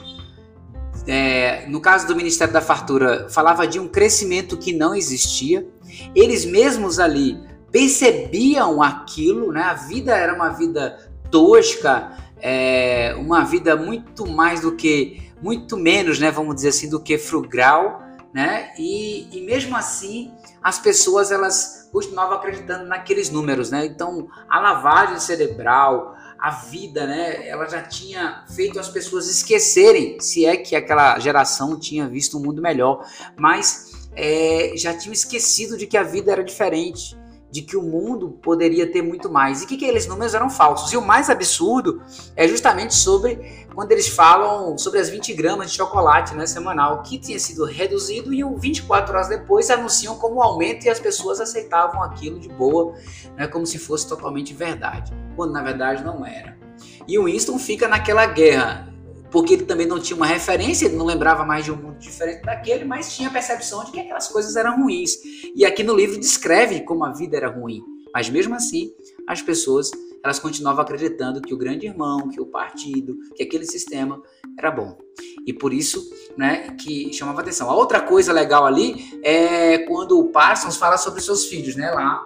é, 1.07 1.65
no 1.67 1.79
caso 1.79 2.07
do 2.07 2.15
Ministério 2.15 2.53
da 2.53 2.61
Fartura, 2.61 3.27
falava 3.29 3.67
de 3.67 3.79
um 3.79 3.87
crescimento 3.87 4.57
que 4.57 4.73
não 4.73 4.95
existia. 4.95 5.67
Eles 6.15 6.45
mesmos 6.45 6.99
ali 6.99 7.39
percebiam 7.71 8.81
aquilo, 8.81 9.51
né? 9.51 9.61
A 9.61 9.73
vida 9.73 10.15
era 10.15 10.33
uma 10.33 10.49
vida 10.49 10.97
tosca, 11.29 12.17
é, 12.41 13.15
uma 13.17 13.43
vida 13.43 13.75
muito 13.75 14.25
mais 14.25 14.61
do 14.61 14.75
que, 14.75 15.31
muito 15.41 15.77
menos, 15.77 16.19
né? 16.19 16.31
Vamos 16.31 16.55
dizer 16.55 16.69
assim, 16.69 16.89
do 16.89 16.99
que 16.99 17.17
frugal, 17.17 18.01
né? 18.33 18.71
E, 18.77 19.27
e 19.31 19.41
mesmo 19.45 19.75
assim, 19.75 20.31
as 20.63 20.79
pessoas 20.79 21.31
elas 21.31 21.84
continuavam 21.95 22.35
acreditando 22.35 22.83
naqueles 22.83 23.29
números, 23.29 23.71
né? 23.71 23.85
Então, 23.85 24.27
a 24.49 24.59
lavagem 24.59 25.17
cerebral, 25.17 26.13
a 26.37 26.51
vida, 26.51 27.07
né? 27.07 27.47
Ela 27.47 27.69
já 27.69 27.81
tinha 27.81 28.43
feito 28.53 28.77
as 28.77 28.89
pessoas 28.89 29.29
esquecerem, 29.29 30.19
se 30.19 30.45
é 30.45 30.57
que 30.57 30.75
aquela 30.75 31.17
geração 31.19 31.79
tinha 31.79 32.05
visto 32.05 32.37
um 32.37 32.41
mundo 32.41 32.61
melhor, 32.61 33.01
mas 33.37 34.09
é, 34.13 34.73
já 34.75 34.93
tinham 34.93 35.13
esquecido 35.13 35.77
de 35.77 35.87
que 35.87 35.95
a 35.95 36.03
vida 36.03 36.33
era 36.33 36.43
diferente 36.43 37.17
de 37.55 37.61
que 37.61 37.77
o 37.77 37.81
mundo 37.81 38.31
poderia 38.41 38.85
ter 38.85 39.01
muito 39.01 39.31
mais 39.31 39.61
e 39.61 39.65
que 39.65 39.75
aqueles 39.75 40.05
números 40.05 40.33
eram 40.33 40.49
falsos. 40.49 40.91
E 40.91 40.97
o 40.97 41.01
mais 41.01 41.29
absurdo 41.29 42.01
é 42.35 42.45
justamente 42.45 42.93
sobre 42.93 43.65
quando 43.73 43.93
eles 43.93 44.09
falam 44.09 44.77
sobre 44.77 44.99
as 44.99 45.07
20 45.07 45.33
gramas 45.33 45.71
de 45.71 45.77
chocolate 45.77 46.35
né, 46.35 46.45
semanal, 46.45 47.01
que 47.01 47.17
tinha 47.17 47.39
sido 47.39 47.63
reduzido 47.63 48.33
e 48.33 48.43
24 48.43 49.13
horas 49.13 49.29
depois 49.29 49.69
anunciam 49.69 50.17
como 50.17 50.41
aumento 50.41 50.85
e 50.85 50.89
as 50.89 50.99
pessoas 50.99 51.39
aceitavam 51.39 52.03
aquilo 52.03 52.41
de 52.41 52.49
boa, 52.49 52.93
né, 53.37 53.47
como 53.47 53.65
se 53.65 53.79
fosse 53.79 54.05
totalmente 54.05 54.53
verdade, 54.53 55.13
quando 55.37 55.53
na 55.53 55.63
verdade 55.63 56.03
não 56.03 56.25
era. 56.25 56.57
E 57.07 57.17
o 57.17 57.23
Winston 57.23 57.57
fica 57.57 57.87
naquela 57.87 58.25
guerra 58.25 58.93
porque 59.35 59.55
ele 59.55 59.65
também 59.65 59.85
não 59.85 59.99
tinha 59.99 60.15
uma 60.15 60.25
referência, 60.25 60.85
ele 60.85 60.95
não 60.95 61.05
lembrava 61.05 61.43
mais 61.43 61.65
de 61.65 61.69
um 61.69 61.75
mundo 61.75 61.97
diferente 61.97 62.41
daquele, 62.43 62.85
mas 62.85 63.13
tinha 63.13 63.27
a 63.27 63.31
percepção 63.33 63.83
de 63.83 63.91
que 63.91 63.99
aquelas 63.99 64.29
coisas 64.29 64.55
eram 64.55 64.81
ruins. 64.81 65.17
E 65.53 65.65
aqui 65.65 65.83
no 65.83 65.93
livro 65.93 66.17
descreve 66.17 66.79
como 66.85 67.03
a 67.03 67.11
vida 67.11 67.35
era 67.35 67.49
ruim. 67.49 67.83
Mas 68.13 68.29
mesmo 68.29 68.55
assim, 68.55 68.93
as 69.27 69.41
pessoas 69.41 69.91
elas 70.23 70.39
continuavam 70.39 70.81
acreditando 70.81 71.41
que 71.41 71.53
o 71.53 71.57
grande 71.57 71.85
irmão, 71.85 72.29
que 72.29 72.39
o 72.39 72.45
partido, 72.45 73.17
que 73.35 73.43
aquele 73.43 73.65
sistema 73.65 74.21
era 74.57 74.71
bom. 74.71 74.97
E 75.45 75.51
por 75.51 75.73
isso, 75.73 76.09
né, 76.37 76.69
que 76.79 77.11
chamava 77.11 77.41
atenção. 77.41 77.69
A 77.69 77.75
outra 77.75 77.99
coisa 77.99 78.31
legal 78.31 78.65
ali 78.65 79.19
é 79.21 79.79
quando 79.79 80.17
o 80.17 80.29
Parsons 80.31 80.77
fala 80.77 80.97
sobre 80.97 81.19
seus 81.21 81.45
filhos, 81.45 81.75
né, 81.75 81.91
lá 81.91 82.25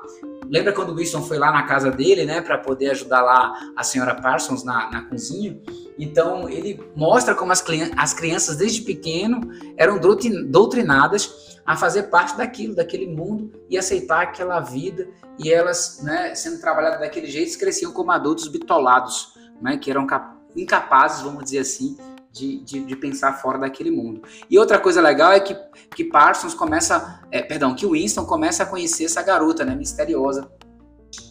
Lembra 0.49 0.73
quando 0.73 0.89
o 0.89 0.95
Winston 0.95 1.21
foi 1.21 1.37
lá 1.37 1.51
na 1.51 1.63
casa 1.63 1.91
dele, 1.91 2.25
né, 2.25 2.41
para 2.41 2.57
poder 2.57 2.89
ajudar 2.89 3.21
lá 3.21 3.53
a 3.75 3.83
senhora 3.83 4.15
Parsons 4.15 4.63
na, 4.63 4.89
na 4.89 5.03
cozinha? 5.03 5.61
Então 5.97 6.49
ele 6.49 6.81
mostra 6.95 7.35
como 7.35 7.51
as, 7.51 7.63
as 7.95 8.13
crianças 8.13 8.57
desde 8.57 8.81
pequeno 8.81 9.41
eram 9.77 9.99
doutrinadas 9.99 11.59
a 11.63 11.77
fazer 11.77 12.03
parte 12.03 12.35
daquilo, 12.35 12.73
daquele 12.73 13.05
mundo 13.05 13.51
e 13.69 13.77
aceitar 13.77 14.23
aquela 14.23 14.59
vida 14.59 15.07
e 15.37 15.53
elas, 15.53 16.01
né, 16.03 16.33
sendo 16.33 16.59
trabalhadas 16.59 16.99
daquele 16.99 17.27
jeito, 17.27 17.57
cresciam 17.59 17.91
como 17.91 18.11
adultos 18.11 18.47
bitolados, 18.47 19.33
né, 19.61 19.77
que 19.77 19.91
eram 19.91 20.07
incapazes, 20.55 21.21
vamos 21.21 21.43
dizer 21.43 21.59
assim, 21.59 21.95
de, 22.31 22.63
de, 22.63 22.85
de, 22.85 22.95
pensar 22.95 23.33
fora 23.33 23.57
daquele 23.57 23.91
mundo. 23.91 24.21
E 24.49 24.57
outra 24.59 24.79
coisa 24.79 25.01
legal 25.01 25.31
é 25.31 25.39
que, 25.39 25.55
que 25.95 26.03
Parsons 26.03 26.53
começa, 26.53 27.21
é, 27.31 27.41
perdão, 27.41 27.75
que 27.75 27.87
Winston 27.87 28.25
começa 28.25 28.63
a 28.63 28.65
conhecer 28.65 29.05
essa 29.05 29.21
garota, 29.21 29.65
né, 29.65 29.75
misteriosa, 29.75 30.49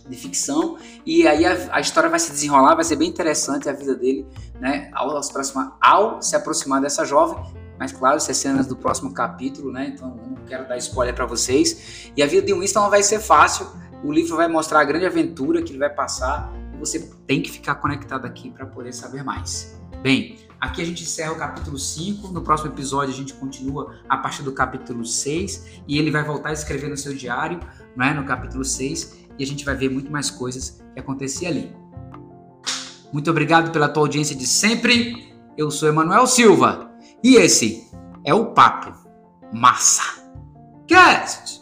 de 0.08 0.16
ficção, 0.16 0.76
e 1.04 1.26
aí 1.28 1.44
a, 1.44 1.76
a, 1.76 1.80
história 1.80 2.08
vai 2.08 2.18
se 2.18 2.32
desenrolar, 2.32 2.74
vai 2.74 2.84
ser 2.84 2.96
bem 2.96 3.08
interessante 3.08 3.68
a 3.68 3.72
vida 3.72 3.94
dele, 3.94 4.26
né, 4.58 4.90
ao, 4.92 5.10
ao 5.10 6.22
se 6.22 6.34
aproximar 6.34 6.80
dessa 6.80 7.04
jovem, 7.04 7.38
mas 7.78 7.92
claro, 7.92 8.16
é 8.16 8.20
cenas 8.20 8.66
do 8.66 8.74
próximo 8.74 9.12
capítulo, 9.12 9.70
né, 9.70 9.92
então 9.94 10.16
não 10.16 10.44
quero 10.46 10.66
dar 10.66 10.76
spoiler 10.78 11.14
para 11.14 11.26
vocês, 11.26 12.10
e 12.16 12.22
a 12.22 12.26
vida 12.26 12.46
de 12.46 12.54
Winston 12.54 12.80
não 12.80 12.90
vai 12.90 13.02
ser 13.02 13.20
fácil, 13.20 13.66
o 14.02 14.10
livro 14.10 14.36
vai 14.36 14.48
mostrar 14.48 14.80
a 14.80 14.84
grande 14.84 15.06
aventura 15.06 15.62
que 15.62 15.70
ele 15.70 15.78
vai 15.78 15.90
passar, 15.90 16.52
você 16.78 17.10
tem 17.26 17.42
que 17.42 17.50
ficar 17.50 17.76
conectado 17.76 18.24
aqui 18.24 18.50
para 18.50 18.64
poder 18.64 18.92
saber 18.92 19.22
mais. 19.24 19.78
Bem, 20.00 20.38
Aqui 20.60 20.82
a 20.82 20.84
gente 20.84 21.04
encerra 21.04 21.32
o 21.32 21.36
capítulo 21.36 21.78
5. 21.78 22.28
No 22.28 22.42
próximo 22.42 22.72
episódio 22.72 23.14
a 23.14 23.16
gente 23.16 23.32
continua 23.34 23.94
a 24.08 24.16
partir 24.16 24.42
do 24.42 24.52
capítulo 24.52 25.04
6 25.04 25.82
e 25.86 25.98
ele 25.98 26.10
vai 26.10 26.24
voltar 26.24 26.48
a 26.48 26.52
escrever 26.52 26.88
no 26.88 26.96
seu 26.96 27.14
diário, 27.14 27.60
né, 27.96 28.12
no 28.12 28.24
capítulo 28.24 28.64
6, 28.64 29.28
e 29.38 29.44
a 29.44 29.46
gente 29.46 29.64
vai 29.64 29.76
ver 29.76 29.88
muito 29.88 30.10
mais 30.10 30.30
coisas 30.30 30.82
que 30.92 31.00
aconteciam 31.00 31.50
ali. 31.50 31.76
Muito 33.12 33.30
obrigado 33.30 33.70
pela 33.70 33.88
tua 33.88 34.02
audiência 34.02 34.34
de 34.34 34.46
sempre. 34.46 35.32
Eu 35.56 35.70
sou 35.70 35.88
Emanuel 35.88 36.26
Silva 36.26 36.90
e 37.22 37.36
esse 37.36 37.88
é 38.24 38.34
o 38.34 38.46
Papo 38.46 38.92
Massa 39.52 40.22
Cast. 40.86 41.57